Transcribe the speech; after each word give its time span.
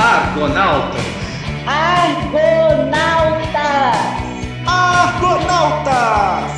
Argonautas. 0.00 1.04
Argonautas. 1.66 2.90
Argonautas. 4.66 6.52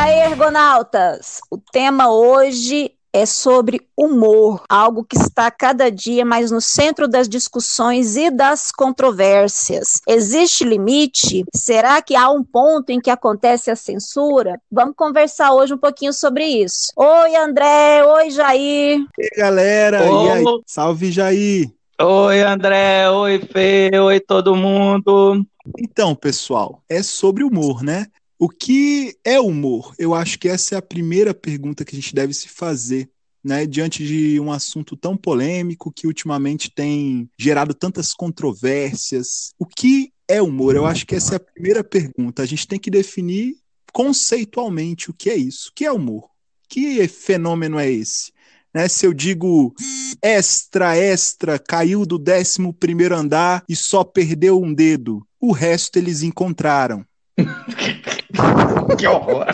Aí, 0.00 0.22
Argonautas, 0.22 1.38
o 1.48 1.56
tema 1.56 2.10
hoje 2.10 2.90
é 3.12 3.24
sobre 3.26 3.80
humor, 3.96 4.62
algo 4.68 5.04
que 5.04 5.16
está 5.16 5.50
cada 5.50 5.90
dia 5.90 6.24
mais 6.24 6.50
no 6.50 6.60
centro 6.60 7.08
das 7.08 7.28
discussões 7.28 8.16
e 8.16 8.30
das 8.30 8.70
controvérsias. 8.70 10.00
Existe 10.06 10.64
limite? 10.64 11.44
Será 11.54 12.00
que 12.02 12.14
há 12.14 12.30
um 12.30 12.44
ponto 12.44 12.90
em 12.90 13.00
que 13.00 13.10
acontece 13.10 13.70
a 13.70 13.76
censura? 13.76 14.60
Vamos 14.70 14.94
conversar 14.96 15.52
hoje 15.52 15.74
um 15.74 15.78
pouquinho 15.78 16.12
sobre 16.12 16.44
isso. 16.44 16.92
Oi, 16.96 17.36
André. 17.36 18.04
Oi, 18.04 18.30
Jair. 18.30 19.04
E 19.18 19.36
galera, 19.36 20.04
e 20.04 20.30
aí? 20.30 20.44
Salve, 20.66 21.10
Jair. 21.10 21.70
Oi, 22.00 22.42
André. 22.42 23.10
Oi, 23.10 23.40
Fê. 23.40 23.90
Oi, 23.98 24.20
todo 24.20 24.54
mundo. 24.54 25.44
Então, 25.78 26.14
pessoal, 26.14 26.82
é 26.88 27.02
sobre 27.02 27.42
humor, 27.42 27.82
né? 27.82 28.06
O 28.38 28.48
que 28.48 29.16
é 29.24 29.40
humor? 29.40 29.92
Eu 29.98 30.14
acho 30.14 30.38
que 30.38 30.48
essa 30.48 30.76
é 30.76 30.78
a 30.78 30.82
primeira 30.82 31.34
pergunta 31.34 31.84
que 31.84 31.96
a 31.96 31.98
gente 31.98 32.14
deve 32.14 32.32
se 32.32 32.48
fazer, 32.48 33.10
né? 33.42 33.66
Diante 33.66 34.06
de 34.06 34.38
um 34.38 34.52
assunto 34.52 34.96
tão 34.96 35.16
polêmico 35.16 35.90
que 35.90 36.06
ultimamente 36.06 36.70
tem 36.70 37.28
gerado 37.36 37.74
tantas 37.74 38.12
controvérsias. 38.12 39.52
O 39.58 39.66
que 39.66 40.12
é 40.28 40.40
humor? 40.40 40.76
Eu 40.76 40.86
acho 40.86 41.04
que 41.04 41.16
essa 41.16 41.34
é 41.34 41.36
a 41.36 41.40
primeira 41.40 41.82
pergunta. 41.82 42.40
A 42.40 42.46
gente 42.46 42.68
tem 42.68 42.78
que 42.78 42.90
definir 42.90 43.56
conceitualmente 43.92 45.10
o 45.10 45.14
que 45.14 45.30
é 45.30 45.36
isso. 45.36 45.70
O 45.70 45.72
que 45.74 45.84
é 45.84 45.90
humor? 45.90 46.30
Que 46.68 47.08
fenômeno 47.08 47.76
é 47.76 47.90
esse? 47.90 48.32
Né, 48.72 48.86
se 48.86 49.06
eu 49.06 49.14
digo 49.14 49.74
extra, 50.22 50.96
extra, 50.96 51.58
caiu 51.58 52.04
do 52.04 52.22
11 52.22 52.72
primeiro 52.78 53.16
andar 53.16 53.64
e 53.68 53.74
só 53.74 54.04
perdeu 54.04 54.62
um 54.62 54.72
dedo, 54.72 55.26
o 55.40 55.52
resto 55.52 55.96
eles 55.96 56.22
encontraram. 56.22 57.04
que 58.98 59.06
horror! 59.06 59.46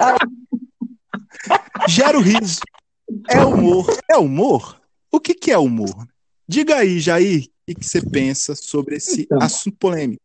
Gera 1.88 2.18
o 2.18 2.22
riso. 2.22 2.60
É 3.28 3.44
humor. 3.44 3.86
É 4.10 4.16
humor? 4.16 4.80
O 5.10 5.20
que, 5.20 5.34
que 5.34 5.50
é 5.50 5.58
humor? 5.58 6.06
Diga 6.46 6.77
aí, 6.77 7.00
Jair, 7.00 7.46
o 7.68 7.74
que 7.74 7.84
você 7.84 8.00
pensa 8.02 8.55
sobre 8.55 8.96
esse 8.96 9.22
então, 9.22 9.38
assunto 9.40 9.77
polêmico? 9.78 10.22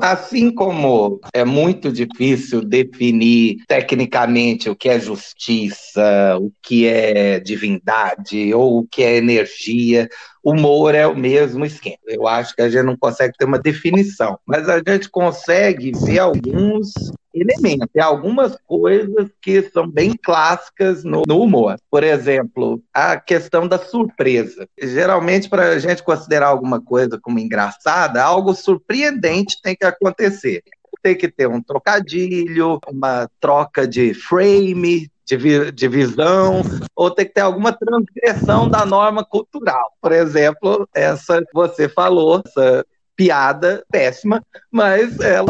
Assim 0.00 0.50
como 0.50 1.20
é 1.34 1.44
muito 1.44 1.92
difícil 1.92 2.62
definir 2.62 3.58
tecnicamente 3.68 4.70
o 4.70 4.76
que 4.76 4.88
é 4.88 4.98
justiça, 4.98 6.38
o 6.40 6.50
que 6.62 6.86
é 6.86 7.38
divindade 7.40 8.54
ou 8.54 8.78
o 8.78 8.86
que 8.86 9.02
é 9.02 9.16
energia, 9.16 10.08
humor 10.48 10.94
é 10.94 11.06
o 11.06 11.16
mesmo 11.16 11.64
esquema. 11.64 11.98
Eu 12.06 12.28
acho 12.28 12.54
que 12.54 12.62
a 12.62 12.68
gente 12.68 12.84
não 12.84 12.96
consegue 12.96 13.34
ter 13.36 13.44
uma 13.44 13.58
definição, 13.58 14.38
mas 14.46 14.68
a 14.68 14.78
gente 14.78 15.10
consegue 15.10 15.90
ver 16.04 16.20
alguns 16.20 16.92
elementos, 17.34 17.88
algumas 18.00 18.56
coisas 18.64 19.28
que 19.42 19.60
são 19.62 19.90
bem 19.90 20.14
clássicas 20.16 21.02
no, 21.02 21.22
no 21.26 21.40
humor. 21.40 21.76
Por 21.90 22.04
exemplo, 22.04 22.80
a 22.94 23.16
questão 23.18 23.66
da 23.66 23.78
surpresa. 23.78 24.68
Geralmente, 24.80 25.48
para 25.48 25.70
a 25.70 25.78
gente 25.80 26.02
considerar 26.02 26.46
alguma 26.46 26.80
coisa 26.80 27.18
como 27.20 27.40
engraçada, 27.40 28.22
algo 28.22 28.54
surpreendente 28.54 29.60
tem 29.60 29.74
que 29.74 29.84
acontecer 29.84 30.62
tem 31.02 31.16
que 31.16 31.28
ter 31.28 31.46
um 31.46 31.62
trocadilho, 31.62 32.80
uma 32.88 33.30
troca 33.38 33.86
de 33.86 34.12
frame, 34.12 35.08
de, 35.26 35.72
de 35.72 35.88
visão, 35.88 36.62
ou 36.94 37.10
tem 37.10 37.26
que 37.26 37.34
ter 37.34 37.40
alguma 37.40 37.72
transgressão 37.72 38.68
da 38.68 38.86
norma 38.86 39.24
cultural. 39.24 39.92
Por 40.00 40.12
exemplo, 40.12 40.88
essa 40.94 41.40
que 41.40 41.52
você 41.52 41.88
falou, 41.88 42.42
essa 42.46 42.84
piada 43.16 43.84
péssima, 43.90 44.42
mas 44.70 45.18
ela 45.20 45.46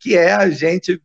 que 0.00 0.16
é 0.16 0.32
a 0.32 0.48
gente 0.48 1.00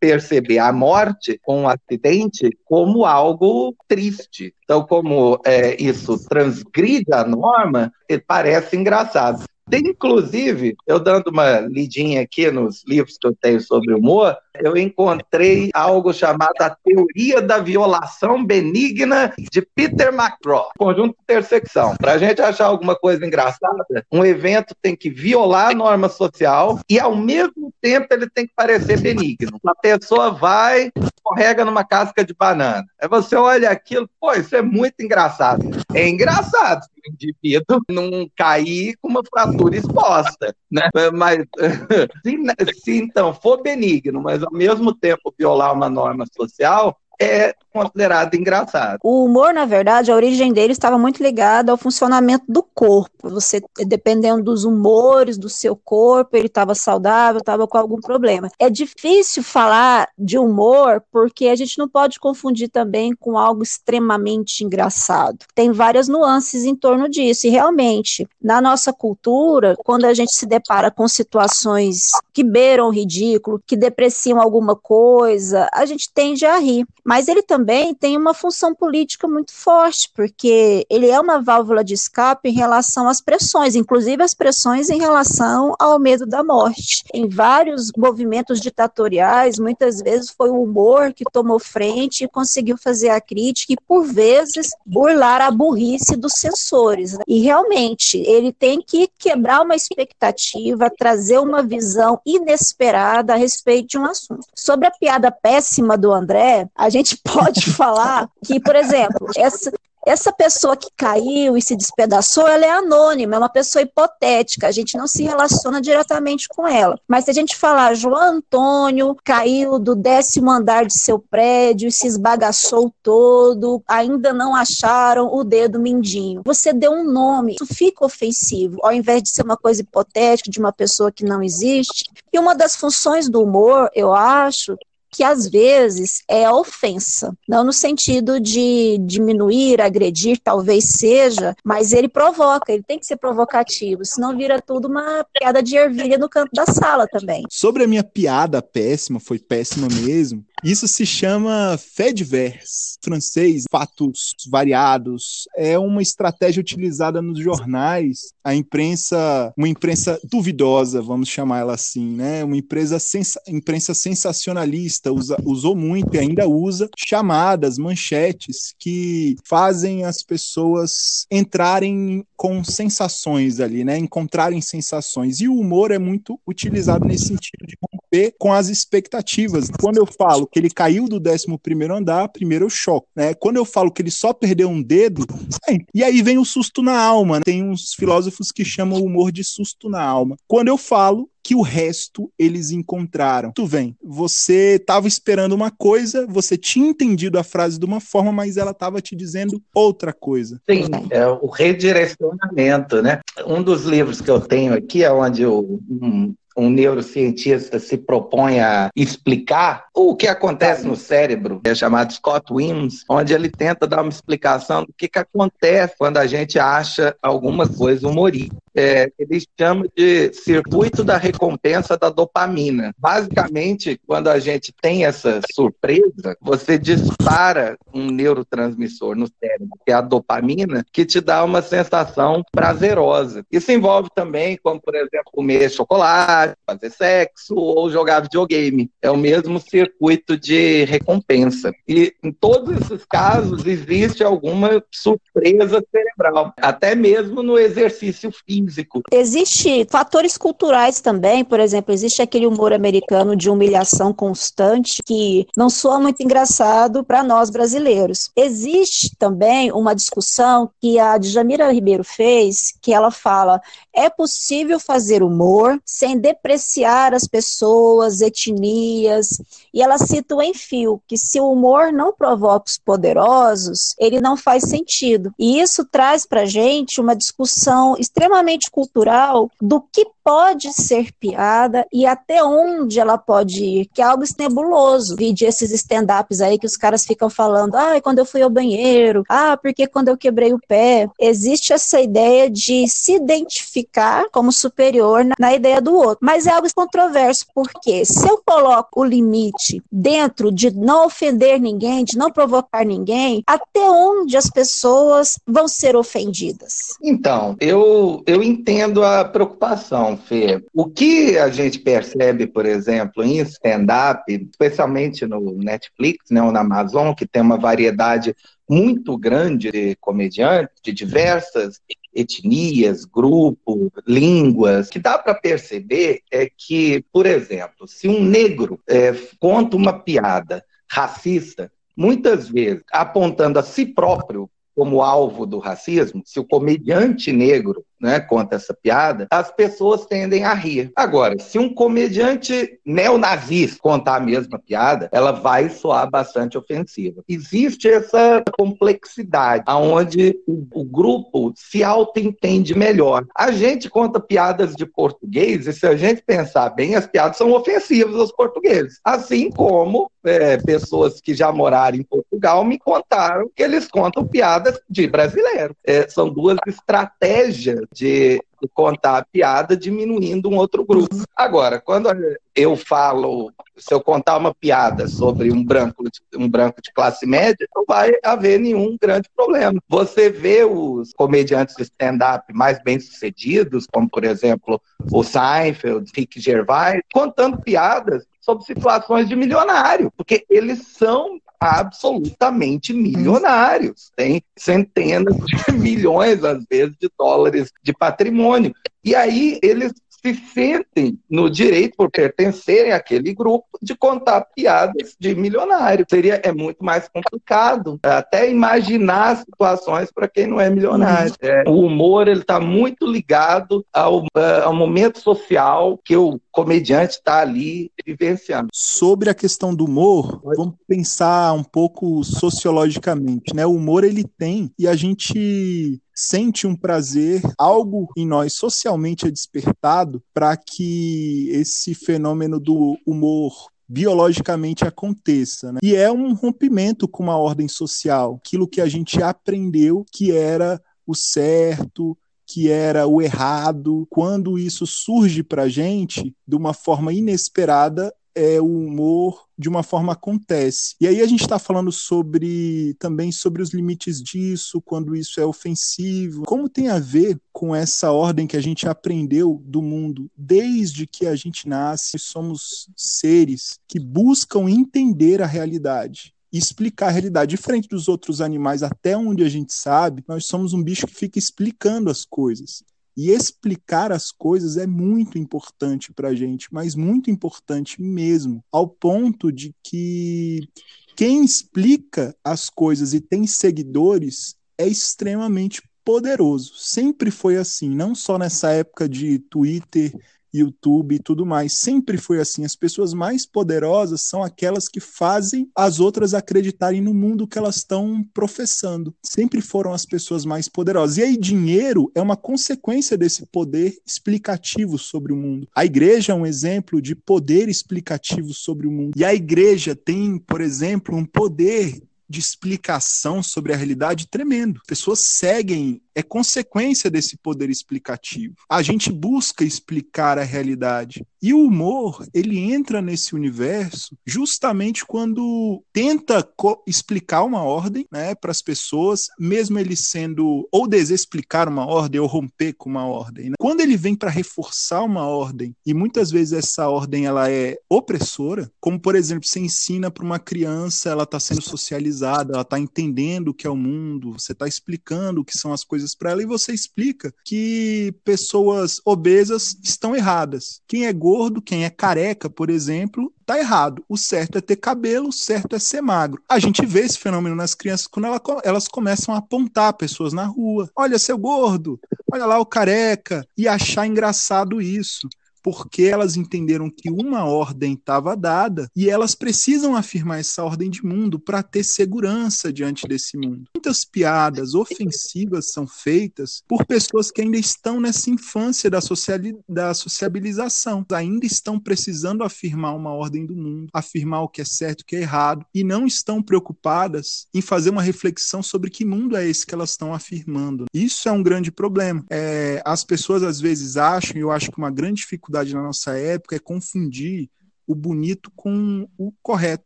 perceber 0.00 0.58
a 0.58 0.72
morte 0.72 1.40
com 1.42 1.62
um 1.62 1.68
acidente 1.68 2.56
como 2.64 3.04
algo 3.04 3.74
triste. 3.88 4.54
Então, 4.62 4.86
como 4.86 5.40
é, 5.44 5.80
isso 5.82 6.16
transgride 6.28 7.12
a 7.12 7.24
norma, 7.24 7.92
parece 8.26 8.76
engraçado. 8.76 9.44
Tem, 9.68 9.80
inclusive, 9.80 10.76
eu 10.86 11.00
dando 11.00 11.28
uma 11.28 11.58
lidinha 11.58 12.22
aqui 12.22 12.48
nos 12.52 12.84
livros 12.86 13.18
que 13.20 13.26
eu 13.26 13.34
tenho 13.34 13.60
sobre 13.60 13.92
humor, 13.92 14.36
eu 14.62 14.76
encontrei 14.76 15.70
algo 15.74 16.12
chamado 16.12 16.60
a 16.60 16.70
teoria 16.70 17.40
da 17.40 17.58
violação 17.58 18.44
benigna 18.44 19.32
de 19.50 19.62
Peter 19.62 20.08
McGraw, 20.08 20.70
conjunto 20.78 21.14
de 21.16 21.22
intersecção. 21.22 21.96
Para 21.96 22.12
a 22.12 22.18
gente 22.18 22.40
achar 22.40 22.66
alguma 22.66 22.94
coisa 22.94 23.24
engraçada, 23.26 23.84
um 24.10 24.24
evento 24.24 24.74
tem 24.80 24.96
que 24.96 25.10
violar 25.10 25.70
a 25.70 25.74
norma 25.74 26.08
social 26.08 26.80
e, 26.88 26.98
ao 26.98 27.14
mesmo 27.14 27.72
tempo, 27.80 28.06
ele 28.10 28.28
tem 28.28 28.46
que 28.46 28.52
parecer 28.54 29.00
benigno. 29.00 29.58
A 29.66 29.74
pessoa 29.74 30.30
vai, 30.30 30.90
escorrega 30.96 31.64
numa 31.64 31.84
casca 31.84 32.24
de 32.24 32.34
banana. 32.34 32.84
Aí 33.00 33.08
você 33.08 33.36
olha 33.36 33.70
aquilo, 33.70 34.08
pô, 34.20 34.32
isso 34.32 34.54
é 34.54 34.62
muito 34.62 35.00
engraçado. 35.00 35.64
É 35.94 36.08
engraçado 36.08 36.86
o 37.06 37.12
indivíduo 37.12 37.80
não 37.88 38.28
cair 38.36 38.96
com 39.00 39.08
uma 39.08 39.22
fratura 39.24 39.76
exposta, 39.76 40.54
né? 40.70 40.88
Mas 41.12 41.38
se, 42.24 42.80
se 42.82 42.96
então 42.98 43.32
for 43.32 43.62
benigno, 43.62 44.20
mas 44.20 44.42
ao 44.46 44.52
mesmo 44.52 44.94
tempo 44.94 45.34
violar 45.36 45.72
uma 45.72 45.88
norma 45.90 46.24
social, 46.34 46.96
é 47.20 47.54
considerado 47.72 48.34
engraçado. 48.34 48.98
O 49.02 49.24
humor, 49.24 49.52
na 49.52 49.66
verdade, 49.66 50.10
a 50.10 50.14
origem 50.14 50.52
dele 50.52 50.72
estava 50.72 50.98
muito 50.98 51.22
ligada 51.22 51.70
ao 51.70 51.76
funcionamento 51.76 52.44
do 52.48 52.62
corpo. 52.62 53.28
Você, 53.28 53.60
dependendo 53.86 54.42
dos 54.42 54.64
humores 54.64 55.36
do 55.36 55.48
seu 55.48 55.76
corpo, 55.76 56.36
ele 56.36 56.46
estava 56.46 56.74
saudável, 56.74 57.38
estava 57.38 57.66
com 57.66 57.76
algum 57.76 58.00
problema. 58.00 58.50
É 58.58 58.70
difícil 58.70 59.42
falar 59.42 60.08
de 60.18 60.38
humor 60.38 61.02
porque 61.12 61.48
a 61.48 61.56
gente 61.56 61.78
não 61.78 61.88
pode 61.88 62.18
confundir 62.18 62.68
também 62.70 63.14
com 63.14 63.36
algo 63.36 63.62
extremamente 63.62 64.64
engraçado. 64.64 65.38
Tem 65.54 65.70
várias 65.70 66.08
nuances 66.08 66.64
em 66.64 66.74
torno 66.74 67.08
disso. 67.08 67.46
E 67.46 67.50
realmente, 67.50 68.26
na 68.42 68.60
nossa 68.60 68.92
cultura, 68.92 69.76
quando 69.84 70.06
a 70.06 70.14
gente 70.14 70.32
se 70.34 70.46
depara 70.46 70.90
com 70.90 71.06
situações 71.06 72.08
que 72.32 72.42
beiram 72.42 72.88
o 72.88 72.92
ridículo, 72.92 73.60
que 73.66 73.76
depreciam 73.76 74.40
alguma 74.40 74.74
coisa, 74.74 75.68
a 75.72 75.84
gente 75.84 76.10
tende 76.12 76.46
a 76.46 76.58
rir. 76.58 76.86
Mas 77.06 77.28
ele 77.28 77.40
também 77.40 77.94
tem 77.94 78.16
uma 78.16 78.34
função 78.34 78.74
política 78.74 79.28
muito 79.28 79.52
forte, 79.52 80.10
porque 80.12 80.84
ele 80.90 81.08
é 81.08 81.20
uma 81.20 81.40
válvula 81.40 81.84
de 81.84 81.94
escape 81.94 82.48
em 82.48 82.52
relação 82.52 83.08
às 83.08 83.20
pressões, 83.20 83.76
inclusive 83.76 84.24
as 84.24 84.34
pressões 84.34 84.90
em 84.90 84.98
relação 84.98 85.76
ao 85.78 86.00
medo 86.00 86.26
da 86.26 86.42
morte. 86.42 87.04
Em 87.14 87.28
vários 87.28 87.92
movimentos 87.96 88.60
ditatoriais, 88.60 89.56
muitas 89.56 90.00
vezes 90.00 90.30
foi 90.30 90.50
o 90.50 90.60
humor 90.60 91.12
que 91.12 91.22
tomou 91.32 91.60
frente 91.60 92.24
e 92.24 92.28
conseguiu 92.28 92.76
fazer 92.76 93.10
a 93.10 93.20
crítica 93.20 93.72
e, 93.72 93.76
por 93.86 94.04
vezes, 94.04 94.70
burlar 94.84 95.40
a 95.40 95.52
burrice 95.52 96.16
dos 96.16 96.32
censores. 96.32 97.12
Né? 97.12 97.22
E 97.28 97.38
realmente, 97.38 98.18
ele 98.18 98.52
tem 98.52 98.82
que 98.84 99.08
quebrar 99.16 99.62
uma 99.62 99.76
expectativa, 99.76 100.90
trazer 100.90 101.38
uma 101.38 101.62
visão 101.62 102.20
inesperada 102.26 103.34
a 103.34 103.36
respeito 103.36 103.90
de 103.90 103.98
um 103.98 104.04
assunto. 104.06 104.44
Sobre 104.56 104.88
a 104.88 104.90
piada 104.90 105.30
péssima 105.30 105.96
do 105.96 106.12
André, 106.12 106.68
a 106.74 106.95
gente 106.96 107.16
pode 107.24 107.70
falar 107.72 108.28
que, 108.44 108.60
por 108.60 108.76
exemplo, 108.76 109.28
essa, 109.36 109.72
essa 110.06 110.32
pessoa 110.32 110.76
que 110.76 110.88
caiu 110.96 111.56
e 111.56 111.60
se 111.60 111.74
despedaçou, 111.74 112.46
ela 112.46 112.64
é 112.64 112.70
anônima, 112.70 113.34
é 113.34 113.38
uma 113.38 113.48
pessoa 113.48 113.82
hipotética, 113.82 114.68
a 114.68 114.70
gente 114.70 114.96
não 114.96 115.08
se 115.08 115.24
relaciona 115.24 115.80
diretamente 115.80 116.48
com 116.48 116.66
ela. 116.66 116.96
Mas 117.08 117.24
se 117.24 117.32
a 117.32 117.34
gente 117.34 117.56
falar, 117.56 117.92
João 117.94 118.36
Antônio 118.36 119.16
caiu 119.24 119.80
do 119.80 119.96
décimo 119.96 120.48
andar 120.48 120.86
de 120.86 120.96
seu 120.96 121.18
prédio 121.18 121.88
e 121.88 121.92
se 121.92 122.06
esbagaçou 122.06 122.94
todo, 123.02 123.82
ainda 123.88 124.32
não 124.32 124.54
acharam 124.54 125.34
o 125.34 125.42
dedo 125.42 125.80
mindinho. 125.80 126.42
Você 126.44 126.72
deu 126.72 126.92
um 126.92 127.02
nome, 127.02 127.56
isso 127.60 127.74
fica 127.74 128.04
ofensivo, 128.04 128.78
ao 128.84 128.92
invés 128.92 129.24
de 129.24 129.30
ser 129.30 129.42
uma 129.42 129.56
coisa 129.56 129.82
hipotética 129.82 130.48
de 130.48 130.60
uma 130.60 130.72
pessoa 130.72 131.10
que 131.10 131.24
não 131.24 131.42
existe. 131.42 132.04
E 132.32 132.38
uma 132.38 132.54
das 132.54 132.76
funções 132.76 133.28
do 133.28 133.42
humor, 133.42 133.90
eu 133.92 134.14
acho, 134.14 134.76
que 135.10 135.22
às 135.22 135.48
vezes 135.48 136.22
é 136.28 136.50
ofensa, 136.50 137.34
não 137.48 137.64
no 137.64 137.72
sentido 137.72 138.40
de 138.40 138.98
diminuir, 139.00 139.80
agredir, 139.80 140.38
talvez 140.42 140.92
seja, 140.96 141.54
mas 141.64 141.92
ele 141.92 142.08
provoca, 142.08 142.72
ele 142.72 142.82
tem 142.82 142.98
que 142.98 143.06
ser 143.06 143.16
provocativo, 143.16 144.04
senão 144.04 144.36
vira 144.36 144.60
tudo 144.60 144.88
uma 144.88 145.24
piada 145.32 145.62
de 145.62 145.76
ervilha 145.76 146.18
no 146.18 146.28
canto 146.28 146.50
da 146.52 146.66
sala 146.66 147.06
também. 147.06 147.44
Sobre 147.50 147.84
a 147.84 147.86
minha 147.86 148.04
piada 148.04 148.60
péssima, 148.60 149.20
foi 149.20 149.38
péssima 149.38 149.88
mesmo, 149.88 150.44
Isso 150.64 150.88
se 150.88 151.04
chama 151.04 151.78
Fedverse, 151.78 152.95
francês, 153.06 153.62
fatos 153.70 154.34
variados. 154.50 155.48
É 155.56 155.78
uma 155.78 156.02
estratégia 156.02 156.60
utilizada 156.60 157.22
nos 157.22 157.38
jornais, 157.38 158.32
a 158.42 158.52
imprensa, 158.52 159.52
uma 159.56 159.68
imprensa 159.68 160.18
duvidosa, 160.24 161.00
vamos 161.00 161.28
chamar 161.28 161.60
ela 161.60 161.74
assim, 161.74 162.16
né? 162.16 162.42
Uma 162.42 162.56
empresa 162.56 162.98
sensa, 162.98 163.40
imprensa 163.46 163.94
sensacionalista, 163.94 165.12
usa, 165.12 165.36
usou 165.44 165.76
muito 165.76 166.14
e 166.14 166.18
ainda 166.18 166.48
usa 166.48 166.88
chamadas, 166.98 167.78
manchetes 167.78 168.74
que 168.76 169.36
fazem 169.44 170.04
as 170.04 170.24
pessoas 170.24 171.26
entrarem 171.30 172.24
com 172.36 172.64
sensações 172.64 173.60
ali, 173.60 173.84
né? 173.84 173.96
Encontrarem 173.96 174.60
sensações. 174.60 175.40
E 175.40 175.46
o 175.48 175.54
humor 175.54 175.92
é 175.92 175.98
muito 175.98 176.40
utilizado 176.46 177.06
nesse 177.06 177.28
sentido 177.28 177.66
de 177.66 177.76
romper 178.16 178.34
com 178.38 178.52
as 178.52 178.68
expectativas. 178.68 179.70
Quando 179.80 179.98
eu 179.98 180.06
falo 180.06 180.46
que 180.46 180.58
ele 180.58 180.70
caiu 180.70 181.08
do 181.08 181.16
11 181.16 181.46
andar, 181.92 182.28
primeiro 182.28 182.64
eu 182.64 182.70
choco, 182.70 183.06
né? 183.14 183.34
Quando 183.34 183.56
eu 183.56 183.64
falo 183.64 183.90
que 183.90 184.02
ele 184.02 184.10
só 184.10 184.32
perdeu 184.32 184.68
um 184.68 184.82
dedo, 184.82 185.26
é, 185.68 185.76
e 185.94 186.02
aí 186.02 186.22
vem 186.22 186.38
o 186.38 186.44
susto 186.44 186.82
na 186.82 186.98
alma. 186.98 187.36
Né? 187.36 187.42
Tem 187.44 187.62
uns 187.62 187.94
filósofos 187.94 188.50
que 188.50 188.64
chamam 188.64 189.00
o 189.00 189.04
humor 189.04 189.30
de 189.30 189.44
susto 189.44 189.88
na 189.88 190.02
alma. 190.02 190.36
Quando 190.46 190.68
eu 190.68 190.78
falo 190.78 191.28
que 191.42 191.54
o 191.54 191.62
resto 191.62 192.28
eles 192.36 192.72
encontraram. 192.72 193.52
Tu 193.52 193.64
vem, 193.64 193.96
você 194.02 194.78
estava 194.80 195.06
esperando 195.06 195.52
uma 195.52 195.70
coisa, 195.70 196.26
você 196.26 196.56
tinha 196.56 196.88
entendido 196.88 197.38
a 197.38 197.44
frase 197.44 197.78
de 197.78 197.84
uma 197.86 198.00
forma, 198.00 198.32
mas 198.32 198.56
ela 198.56 198.72
estava 198.72 199.00
te 199.00 199.14
dizendo 199.14 199.62
outra 199.72 200.12
coisa. 200.12 200.60
Sim, 200.68 200.86
é 201.08 201.24
o 201.24 201.46
redirecionamento, 201.46 203.00
né? 203.00 203.20
Um 203.46 203.62
dos 203.62 203.84
livros 203.84 204.20
que 204.20 204.28
eu 204.28 204.40
tenho 204.40 204.74
aqui 204.74 205.04
é 205.04 205.12
onde 205.12 205.46
o, 205.46 205.80
um, 205.88 206.34
um 206.56 206.70
neurocientista 206.70 207.78
se 207.78 207.98
propõe 207.98 208.60
a 208.60 208.88
explicar 208.96 209.86
o 209.94 210.16
que 210.16 210.26
acontece 210.26 210.86
no 210.86 210.96
cérebro, 210.96 211.60
é 211.64 211.74
chamado 211.74 212.12
Scott 212.12 212.52
Wims, 212.52 213.04
onde 213.08 213.34
ele 213.34 213.50
tenta 213.50 213.86
dar 213.86 214.02
uma 214.02 214.08
explicação 214.08 214.84
do 214.84 214.92
que, 214.96 215.08
que 215.08 215.18
acontece 215.18 215.94
quando 215.98 216.16
a 216.16 216.26
gente 216.26 216.58
acha 216.58 217.14
alguma 217.22 217.68
coisa 217.68 218.08
humorística. 218.08 218.56
É, 218.76 219.10
ele 219.18 219.42
chama 219.58 219.86
de 219.96 220.34
circuito 220.34 221.02
da 221.02 221.16
recompensa 221.16 221.96
da 221.96 222.10
dopamina. 222.10 222.94
Basicamente, 222.98 223.98
quando 224.06 224.28
a 224.28 224.38
gente 224.38 224.70
tem 224.82 225.06
essa 225.06 225.40
surpresa, 225.52 226.36
você 226.42 226.78
dispara 226.78 227.78
um 227.94 228.10
neurotransmissor 228.10 229.16
no 229.16 229.26
cérebro, 229.26 229.78
que 229.84 229.90
é 229.90 229.94
a 229.94 230.02
dopamina, 230.02 230.84
que 230.92 231.06
te 231.06 231.22
dá 231.22 231.42
uma 231.42 231.62
sensação 231.62 232.42
prazerosa. 232.52 233.46
Isso 233.50 233.72
envolve 233.72 234.10
também, 234.14 234.58
como 234.62 234.78
por 234.78 234.94
exemplo, 234.94 235.32
comer 235.32 235.70
chocolate, 235.70 236.54
fazer 236.66 236.90
sexo 236.90 237.54
ou 237.54 237.90
jogar 237.90 238.20
videogame. 238.20 238.90
É 239.00 239.10
o 239.10 239.16
mesmo 239.16 239.58
circuito 239.58 240.36
de 240.36 240.84
recompensa. 240.84 241.72
E 241.88 242.12
em 242.22 242.30
todos 242.30 242.76
esses 242.76 243.06
casos 243.06 243.64
existe 243.64 244.22
alguma 244.22 244.84
surpresa 244.92 245.82
cerebral, 245.90 246.52
até 246.58 246.94
mesmo 246.94 247.42
no 247.42 247.58
exercício 247.58 248.30
físico. 248.30 248.65
Existe 249.12 249.86
fatores 249.90 250.36
culturais 250.36 251.00
também, 251.00 251.44
por 251.44 251.60
exemplo, 251.60 251.92
existe 251.92 252.22
aquele 252.22 252.46
humor 252.46 252.72
americano 252.72 253.36
de 253.36 253.50
humilhação 253.50 254.12
constante 254.12 255.02
que 255.04 255.46
não 255.56 255.68
soa 255.68 256.00
muito 256.00 256.22
engraçado 256.22 257.04
para 257.04 257.22
nós 257.22 257.50
brasileiros. 257.50 258.30
Existe 258.36 259.14
também 259.18 259.72
uma 259.72 259.94
discussão 259.94 260.70
que 260.80 260.98
a 260.98 261.18
Djamira 261.18 261.72
Ribeiro 261.72 262.04
fez, 262.04 262.72
que 262.80 262.92
ela 262.92 263.10
fala: 263.10 263.60
é 263.92 264.08
possível 264.08 264.78
fazer 264.78 265.22
humor 265.22 265.80
sem 265.84 266.18
depreciar 266.18 267.14
as 267.14 267.26
pessoas, 267.26 268.20
etnias, 268.20 269.28
e 269.72 269.82
ela 269.82 269.98
cita 269.98 270.34
o 270.34 270.42
Enfio, 270.42 271.02
que 271.06 271.18
se 271.18 271.40
o 271.40 271.50
humor 271.50 271.92
não 271.92 272.12
provoca 272.12 272.66
os 272.66 272.78
poderosos, 272.78 273.94
ele 273.98 274.20
não 274.20 274.36
faz 274.36 274.64
sentido. 274.64 275.32
E 275.38 275.60
isso 275.60 275.84
traz 275.84 276.24
para 276.24 276.46
gente 276.46 277.00
uma 277.00 277.14
discussão 277.14 277.94
extremamente 277.98 278.55
cultural 278.70 279.50
do 279.60 279.80
que 279.80 280.06
pode 280.26 280.72
ser 280.72 281.12
piada 281.20 281.86
e 281.92 282.04
até 282.04 282.42
onde 282.42 282.98
ela 282.98 283.16
pode 283.16 283.62
ir, 283.62 283.86
que 283.94 284.02
é 284.02 284.04
algo 284.04 284.24
nebuloso. 284.36 285.14
Vide 285.14 285.44
esses 285.44 285.70
stand-ups 285.70 286.40
aí 286.40 286.58
que 286.58 286.66
os 286.66 286.76
caras 286.76 287.06
ficam 287.06 287.30
falando, 287.30 287.76
ah, 287.76 288.00
quando 288.02 288.18
eu 288.18 288.24
fui 288.24 288.42
ao 288.42 288.50
banheiro, 288.50 289.22
ah, 289.28 289.56
porque 289.56 289.86
quando 289.86 290.08
eu 290.08 290.16
quebrei 290.16 290.52
o 290.52 290.58
pé. 290.66 291.08
Existe 291.20 291.72
essa 291.72 292.00
ideia 292.00 292.50
de 292.50 292.88
se 292.88 293.14
identificar 293.14 294.24
como 294.32 294.50
superior 294.50 295.24
na, 295.24 295.36
na 295.38 295.54
ideia 295.54 295.80
do 295.80 295.94
outro. 295.94 296.18
Mas 296.20 296.48
é 296.48 296.50
algo 296.50 296.66
controverso, 296.74 297.46
porque 297.54 298.04
se 298.04 298.28
eu 298.28 298.42
coloco 298.44 299.02
o 299.02 299.04
limite 299.04 299.80
dentro 299.92 300.50
de 300.50 300.72
não 300.72 301.06
ofender 301.06 301.60
ninguém, 301.60 302.04
de 302.04 302.18
não 302.18 302.32
provocar 302.32 302.84
ninguém, 302.84 303.44
até 303.46 303.88
onde 303.88 304.36
as 304.36 304.50
pessoas 304.50 305.38
vão 305.46 305.68
ser 305.68 305.94
ofendidas? 305.94 306.96
Então, 307.00 307.54
eu, 307.60 308.24
eu 308.26 308.42
entendo 308.42 309.04
a 309.04 309.24
preocupação 309.24 310.15
Fê. 310.16 310.62
O 310.74 310.86
que 310.86 311.38
a 311.38 311.48
gente 311.48 311.78
percebe, 311.78 312.46
por 312.46 312.66
exemplo, 312.66 313.22
em 313.22 313.38
stand-up, 313.38 314.22
especialmente 314.28 315.26
no 315.26 315.40
Netflix, 315.58 316.30
né, 316.30 316.42
ou 316.42 316.52
na 316.52 316.60
Amazon, 316.60 317.14
que 317.14 317.26
tem 317.26 317.42
uma 317.42 317.58
variedade 317.58 318.34
muito 318.68 319.16
grande 319.16 319.70
de 319.70 319.96
comediantes 319.96 320.74
de 320.82 320.92
diversas 320.92 321.80
etnias, 322.14 323.04
grupos, 323.04 323.90
línguas, 324.06 324.88
que 324.88 324.98
dá 324.98 325.18
para 325.18 325.34
perceber 325.34 326.22
é 326.30 326.48
que, 326.48 327.04
por 327.12 327.26
exemplo, 327.26 327.86
se 327.86 328.08
um 328.08 328.22
negro 328.22 328.80
é, 328.88 329.14
conta 329.38 329.76
uma 329.76 329.92
piada 329.92 330.64
racista, 330.90 331.70
muitas 331.96 332.48
vezes 332.48 332.82
apontando 332.90 333.58
a 333.58 333.62
si 333.62 333.86
próprio 333.86 334.50
como 334.76 335.00
alvo 335.00 335.46
do 335.46 335.58
racismo, 335.58 336.22
se 336.26 336.38
o 336.38 336.44
comediante 336.44 337.32
negro 337.32 337.82
né, 337.98 338.20
conta 338.20 338.56
essa 338.56 338.74
piada, 338.74 339.26
as 339.30 339.50
pessoas 339.50 340.04
tendem 340.04 340.44
a 340.44 340.52
rir. 340.52 340.92
Agora, 340.94 341.38
se 341.38 341.58
um 341.58 341.72
comediante 341.72 342.78
neonazista 342.84 343.78
contar 343.80 344.16
a 344.16 344.20
mesma 344.20 344.58
piada, 344.58 345.08
ela 345.12 345.32
vai 345.32 345.70
soar 345.70 346.10
bastante 346.10 346.58
ofensiva. 346.58 347.22
Existe 347.26 347.88
essa 347.88 348.44
complexidade, 348.58 349.64
aonde 349.66 350.38
o, 350.46 350.66
o 350.74 350.84
grupo 350.84 351.54
se 351.56 351.82
auto-entende 351.82 352.76
melhor. 352.76 353.24
A 353.34 353.50
gente 353.50 353.88
conta 353.88 354.20
piadas 354.20 354.76
de 354.76 354.84
português, 354.84 355.66
e 355.66 355.72
se 355.72 355.86
a 355.86 355.96
gente 355.96 356.22
pensar 356.22 356.68
bem, 356.70 356.94
as 356.94 357.06
piadas 357.06 357.38
são 357.38 357.52
ofensivas 357.52 358.16
aos 358.16 358.32
portugueses. 358.32 359.00
Assim 359.02 359.50
como 359.50 360.10
é, 360.26 360.56
pessoas 360.58 361.20
que 361.20 361.34
já 361.34 361.52
moraram 361.52 361.96
em 361.96 362.02
Portugal 362.02 362.64
me 362.64 362.78
contaram 362.78 363.50
que 363.54 363.62
eles 363.62 363.86
contam 363.88 364.26
piadas 364.26 364.80
de 364.88 365.06
brasileiro. 365.06 365.74
É, 365.84 366.08
são 366.08 366.28
duas 366.28 366.58
estratégias 366.66 367.86
de, 367.92 368.40
contar 368.74 369.18
a 369.18 369.24
piada 369.24 369.76
diminuindo 369.76 370.48
um 370.48 370.56
outro 370.56 370.84
grupo. 370.84 371.14
Agora, 371.36 371.80
quando 371.80 372.08
eu 372.54 372.76
falo, 372.76 373.52
se 373.76 373.92
eu 373.92 374.00
contar 374.00 374.38
uma 374.38 374.54
piada 374.54 375.06
sobre 375.06 375.52
um 375.52 375.62
branco, 375.62 376.04
um 376.34 376.48
branco 376.48 376.80
de 376.80 376.92
classe 376.92 377.26
média, 377.26 377.68
não 377.74 377.84
vai 377.86 378.12
haver 378.24 378.58
nenhum 378.58 378.96
grande 379.00 379.28
problema. 379.36 379.80
Você 379.88 380.30
vê 380.30 380.64
os 380.64 381.12
comediantes 381.12 381.76
de 381.76 381.82
stand-up 381.82 382.52
mais 382.52 382.82
bem-sucedidos, 382.82 383.86
como 383.92 384.08
por 384.08 384.24
exemplo 384.24 384.80
o 385.12 385.22
Seinfeld, 385.22 386.10
Rick 386.14 386.40
Gervais, 386.40 387.02
contando 387.12 387.60
piadas 387.60 388.24
sobre 388.46 388.64
situações 388.64 389.28
de 389.28 389.34
milionário, 389.34 390.12
porque 390.16 390.46
eles 390.48 390.86
são 390.86 391.40
absolutamente 391.58 392.92
milionários, 392.92 394.12
tem 394.14 394.40
centenas 394.56 395.34
de 395.36 395.72
milhões, 395.74 396.44
às 396.44 396.64
vezes, 396.70 396.94
de 397.00 397.10
dólares 397.18 397.72
de 397.82 397.92
patrimônio. 397.92 398.72
E 399.04 399.14
aí 399.14 399.58
eles 399.62 399.92
se 400.26 400.34
sentem 400.52 401.18
no 401.30 401.48
direito, 401.48 401.96
por 401.96 402.10
pertencerem 402.10 402.92
àquele 402.92 403.32
grupo, 403.32 403.66
de 403.80 403.94
contar 403.94 404.40
piadas 404.54 405.14
de 405.18 405.34
milionário. 405.34 406.06
Seria 406.08 406.40
é 406.42 406.52
muito 406.52 406.84
mais 406.84 407.08
complicado 407.08 407.98
até 408.02 408.50
imaginar 408.50 409.36
situações 409.36 410.10
para 410.12 410.28
quem 410.28 410.46
não 410.46 410.60
é 410.60 410.68
milionário. 410.68 411.32
É, 411.40 411.64
o 411.66 411.80
humor 411.80 412.26
ele 412.26 412.40
está 412.40 412.58
muito 412.58 413.06
ligado 413.06 413.84
ao, 413.92 414.24
é, 414.36 414.62
ao 414.62 414.74
momento 414.74 415.20
social 415.20 415.98
que 416.04 416.16
o 416.16 416.40
comediante 416.56 417.16
está 417.16 417.40
ali 417.40 417.92
vivenciando. 418.06 418.68
Sobre 418.72 419.28
a 419.28 419.34
questão 419.34 419.74
do 419.74 419.84
humor, 419.84 420.40
vamos 420.42 420.74
pensar 420.88 421.52
um 421.52 421.62
pouco 421.62 422.24
sociologicamente, 422.24 423.54
né? 423.54 423.66
O 423.66 423.74
humor 423.74 424.04
ele 424.04 424.24
tem 424.24 424.72
e 424.78 424.88
a 424.88 424.96
gente 424.96 426.00
sente 426.14 426.66
um 426.66 426.74
prazer, 426.74 427.42
algo 427.58 428.08
em 428.16 428.26
nós 428.26 428.54
socialmente 428.54 429.26
é 429.26 429.30
despertado 429.30 430.22
para 430.32 430.56
que 430.56 431.50
esse 431.50 431.94
fenômeno 431.94 432.58
do 432.58 432.96
humor 433.06 433.52
biologicamente 433.86 434.86
aconteça. 434.86 435.72
Né? 435.72 435.80
E 435.82 435.94
é 435.94 436.10
um 436.10 436.32
rompimento 436.32 437.06
com 437.06 437.22
uma 437.22 437.36
ordem 437.36 437.68
social, 437.68 438.40
aquilo 438.42 438.66
que 438.66 438.80
a 438.80 438.88
gente 438.88 439.22
aprendeu 439.22 440.06
que 440.10 440.32
era 440.32 440.80
o 441.06 441.14
certo, 441.14 442.16
que 442.46 442.70
era 442.70 443.06
o 443.06 443.20
errado. 443.20 444.06
Quando 444.08 444.58
isso 444.58 444.86
surge 444.86 445.42
para 445.42 445.68
gente 445.68 446.34
de 446.46 446.56
uma 446.56 446.72
forma 446.72 447.12
inesperada, 447.12 448.14
é, 448.36 448.60
o 448.60 448.66
humor 448.66 449.46
de 449.58 449.66
uma 449.66 449.82
forma 449.82 450.12
acontece. 450.12 450.94
E 451.00 451.08
aí 451.08 451.22
a 451.22 451.26
gente 451.26 451.40
está 451.40 451.58
falando 451.58 451.90
sobre 451.90 452.94
também 452.98 453.32
sobre 453.32 453.62
os 453.62 453.72
limites 453.72 454.22
disso, 454.22 454.82
quando 454.82 455.16
isso 455.16 455.40
é 455.40 455.46
ofensivo. 455.46 456.42
Como 456.44 456.68
tem 456.68 456.88
a 456.88 456.98
ver 456.98 457.40
com 457.50 457.74
essa 457.74 458.12
ordem 458.12 458.46
que 458.46 458.56
a 458.56 458.60
gente 458.60 458.86
aprendeu 458.86 459.62
do 459.64 459.80
mundo 459.80 460.30
desde 460.36 461.06
que 461.06 461.26
a 461.26 461.34
gente 461.34 461.66
nasce? 461.66 462.18
Somos 462.18 462.90
seres 462.94 463.78
que 463.88 463.98
buscam 463.98 464.68
entender 464.68 465.40
a 465.40 465.46
realidade 465.46 466.35
explicar 466.52 467.08
a 467.08 467.10
realidade. 467.10 467.56
Diferente 467.56 467.88
dos 467.88 468.08
outros 468.08 468.40
animais, 468.40 468.82
até 468.82 469.16
onde 469.16 469.42
a 469.44 469.48
gente 469.48 469.72
sabe, 469.72 470.24
nós 470.28 470.46
somos 470.46 470.72
um 470.72 470.82
bicho 470.82 471.06
que 471.06 471.14
fica 471.14 471.38
explicando 471.38 472.10
as 472.10 472.24
coisas. 472.24 472.82
E 473.16 473.30
explicar 473.30 474.12
as 474.12 474.30
coisas 474.30 474.76
é 474.76 474.86
muito 474.86 475.38
importante 475.38 476.12
para 476.12 476.28
a 476.28 476.34
gente, 476.34 476.68
mas 476.70 476.94
muito 476.94 477.30
importante 477.30 478.00
mesmo, 478.00 478.62
ao 478.70 478.86
ponto 478.86 479.50
de 479.50 479.74
que 479.82 480.68
quem 481.16 481.42
explica 481.42 482.36
as 482.44 482.68
coisas 482.68 483.14
e 483.14 483.20
tem 483.20 483.46
seguidores 483.46 484.54
é 484.76 484.86
extremamente 484.86 485.80
poderoso. 486.04 486.74
Sempre 486.76 487.30
foi 487.30 487.56
assim, 487.56 487.88
não 487.88 488.14
só 488.14 488.38
nessa 488.38 488.70
época 488.70 489.08
de 489.08 489.38
Twitter 489.38 490.12
YouTube 490.58 491.14
e 491.14 491.18
tudo 491.18 491.46
mais. 491.46 491.78
Sempre 491.78 492.18
foi 492.18 492.40
assim. 492.40 492.64
As 492.64 492.76
pessoas 492.76 493.12
mais 493.12 493.46
poderosas 493.46 494.22
são 494.22 494.42
aquelas 494.42 494.88
que 494.88 495.00
fazem 495.00 495.68
as 495.74 496.00
outras 496.00 496.34
acreditarem 496.34 497.00
no 497.00 497.14
mundo 497.14 497.46
que 497.46 497.58
elas 497.58 497.76
estão 497.76 498.24
professando. 498.34 499.14
Sempre 499.22 499.60
foram 499.60 499.92
as 499.92 500.04
pessoas 500.04 500.44
mais 500.44 500.68
poderosas. 500.68 501.16
E 501.16 501.22
aí, 501.22 501.36
dinheiro 501.36 502.10
é 502.14 502.20
uma 502.20 502.36
consequência 502.36 503.16
desse 503.16 503.46
poder 503.46 503.96
explicativo 504.04 504.98
sobre 504.98 505.32
o 505.32 505.36
mundo. 505.36 505.68
A 505.74 505.84
igreja 505.84 506.32
é 506.32 506.34
um 506.34 506.46
exemplo 506.46 507.00
de 507.00 507.14
poder 507.14 507.68
explicativo 507.68 508.52
sobre 508.52 508.86
o 508.86 508.90
mundo. 508.90 509.12
E 509.16 509.24
a 509.24 509.34
igreja 509.34 509.94
tem, 509.94 510.38
por 510.38 510.60
exemplo, 510.60 511.16
um 511.16 511.24
poder 511.24 512.02
de 512.28 512.40
explicação 512.40 513.42
sobre 513.42 513.72
a 513.72 513.76
realidade 513.76 514.28
tremendo. 514.28 514.80
Pessoas 514.86 515.20
seguem 515.38 516.00
é 516.16 516.22
consequência 516.22 517.10
desse 517.10 517.36
poder 517.36 517.68
explicativo. 517.68 518.54
A 518.70 518.80
gente 518.80 519.12
busca 519.12 519.62
explicar 519.62 520.38
a 520.38 520.42
realidade. 520.42 521.22
E 521.42 521.52
o 521.52 521.62
humor, 521.62 522.26
ele 522.32 522.58
entra 522.58 523.02
nesse 523.02 523.34
universo 523.34 524.16
justamente 524.26 525.04
quando 525.04 525.84
tenta 525.92 526.48
explicar 526.86 527.44
uma 527.44 527.62
ordem 527.62 528.06
né, 528.10 528.34
para 528.34 528.50
as 528.50 528.62
pessoas, 528.62 529.26
mesmo 529.38 529.78
ele 529.78 529.94
sendo 529.94 530.66
ou 530.72 530.88
desexplicar 530.88 531.68
uma 531.68 531.86
ordem 531.86 532.18
ou 532.18 532.26
romper 532.26 532.72
com 532.72 532.88
uma 532.88 533.06
ordem. 533.06 533.50
Né? 533.50 533.54
Quando 533.58 533.82
ele 533.82 533.96
vem 533.96 534.14
para 534.14 534.30
reforçar 534.30 535.02
uma 535.02 535.28
ordem, 535.28 535.76
e 535.84 535.92
muitas 535.92 536.30
vezes 536.30 536.54
essa 536.54 536.88
ordem 536.88 537.26
ela 537.26 537.50
é 537.50 537.76
opressora, 537.90 538.70
como 538.80 538.98
por 538.98 539.14
exemplo, 539.14 539.46
você 539.46 539.60
ensina 539.60 540.10
para 540.10 540.24
uma 540.24 540.38
criança, 540.38 541.10
ela 541.10 541.24
está 541.24 541.38
sendo 541.38 541.60
socializada, 541.60 542.15
ela 542.22 542.62
está 542.62 542.78
entendendo 542.78 543.48
o 543.48 543.54
que 543.54 543.66
é 543.66 543.70
o 543.70 543.76
mundo, 543.76 544.32
você 544.32 544.52
está 544.52 544.66
explicando 544.66 545.40
o 545.40 545.44
que 545.44 545.56
são 545.56 545.72
as 545.72 545.84
coisas 545.84 546.14
para 546.14 546.30
ela 546.30 546.42
e 546.42 546.46
você 546.46 546.72
explica 546.72 547.32
que 547.44 548.14
pessoas 548.24 549.00
obesas 549.04 549.76
estão 549.82 550.14
erradas. 550.14 550.80
Quem 550.86 551.06
é 551.06 551.12
gordo, 551.12 551.62
quem 551.62 551.84
é 551.84 551.90
careca, 551.90 552.48
por 552.48 552.70
exemplo, 552.70 553.32
tá 553.44 553.58
errado. 553.58 554.04
O 554.08 554.16
certo 554.16 554.58
é 554.58 554.60
ter 554.60 554.76
cabelo, 554.76 555.28
o 555.28 555.32
certo 555.32 555.76
é 555.76 555.78
ser 555.78 556.00
magro. 556.00 556.42
A 556.48 556.58
gente 556.58 556.84
vê 556.84 557.00
esse 557.00 557.18
fenômeno 557.18 557.54
nas 557.54 557.74
crianças 557.74 558.06
quando 558.06 558.26
ela, 558.26 558.40
elas 558.64 558.88
começam 558.88 559.34
a 559.34 559.38
apontar 559.38 559.94
pessoas 559.94 560.32
na 560.32 560.44
rua. 560.44 560.90
Olha, 560.96 561.18
seu 561.18 561.38
gordo, 561.38 561.98
olha 562.32 562.46
lá 562.46 562.58
o 562.58 562.66
careca, 562.66 563.46
e 563.56 563.68
achar 563.68 564.06
engraçado 564.06 564.80
isso 564.80 565.28
porque 565.66 566.04
elas 566.04 566.36
entenderam 566.36 566.88
que 566.88 567.10
uma 567.10 567.44
ordem 567.44 567.94
estava 567.94 568.36
dada 568.36 568.88
e 568.94 569.10
elas 569.10 569.34
precisam 569.34 569.96
afirmar 569.96 570.38
essa 570.38 570.62
ordem 570.62 570.88
de 570.88 571.04
mundo 571.04 571.40
para 571.40 571.60
ter 571.60 571.82
segurança 571.82 572.72
diante 572.72 573.04
desse 573.08 573.36
mundo. 573.36 573.64
Muitas 573.74 574.04
piadas 574.04 574.76
ofensivas 574.76 575.72
são 575.72 575.84
feitas 575.84 576.62
por 576.68 576.86
pessoas 576.86 577.32
que 577.32 577.42
ainda 577.42 577.58
estão 577.58 578.00
nessa 578.00 578.30
infância 578.30 578.88
da, 578.88 579.00
sociali 579.00 579.58
da 579.68 579.92
sociabilização, 579.92 581.04
ainda 581.10 581.44
estão 581.44 581.80
precisando 581.80 582.44
afirmar 582.44 582.94
uma 582.94 583.12
ordem 583.12 583.44
do 583.44 583.56
mundo, 583.56 583.88
afirmar 583.92 584.42
o 584.42 584.48
que 584.48 584.60
é 584.60 584.64
certo, 584.64 585.00
o 585.00 585.04
que 585.04 585.16
é 585.16 585.22
errado, 585.22 585.66
e 585.74 585.82
não 585.82 586.06
estão 586.06 586.40
preocupadas 586.40 587.48
em 587.52 587.60
fazer 587.60 587.90
uma 587.90 588.02
reflexão 588.02 588.62
sobre 588.62 588.88
que 588.88 589.04
mundo 589.04 589.36
é 589.36 589.44
esse 589.44 589.66
que 589.66 589.74
elas 589.74 589.90
estão 589.90 590.14
afirmando. 590.14 590.84
Isso 590.94 591.28
é 591.28 591.32
um 591.32 591.42
grande 591.42 591.72
problema. 591.72 592.24
É, 592.30 592.80
as 592.84 593.02
pessoas 593.02 593.42
às 593.42 593.60
vezes 593.60 593.96
acham, 593.96 594.36
e 594.36 594.40
eu 594.40 594.52
acho 594.52 594.70
que 594.70 594.78
uma 594.78 594.92
grande 594.92 595.22
dificuldade 595.22 595.55
dificuldade 595.56 595.74
na 595.74 595.82
nossa 595.82 596.18
época 596.18 596.56
é 596.56 596.58
confundir 596.58 597.48
o 597.86 597.94
bonito 597.94 598.50
com 598.54 599.08
o 599.16 599.32
correto, 599.42 599.84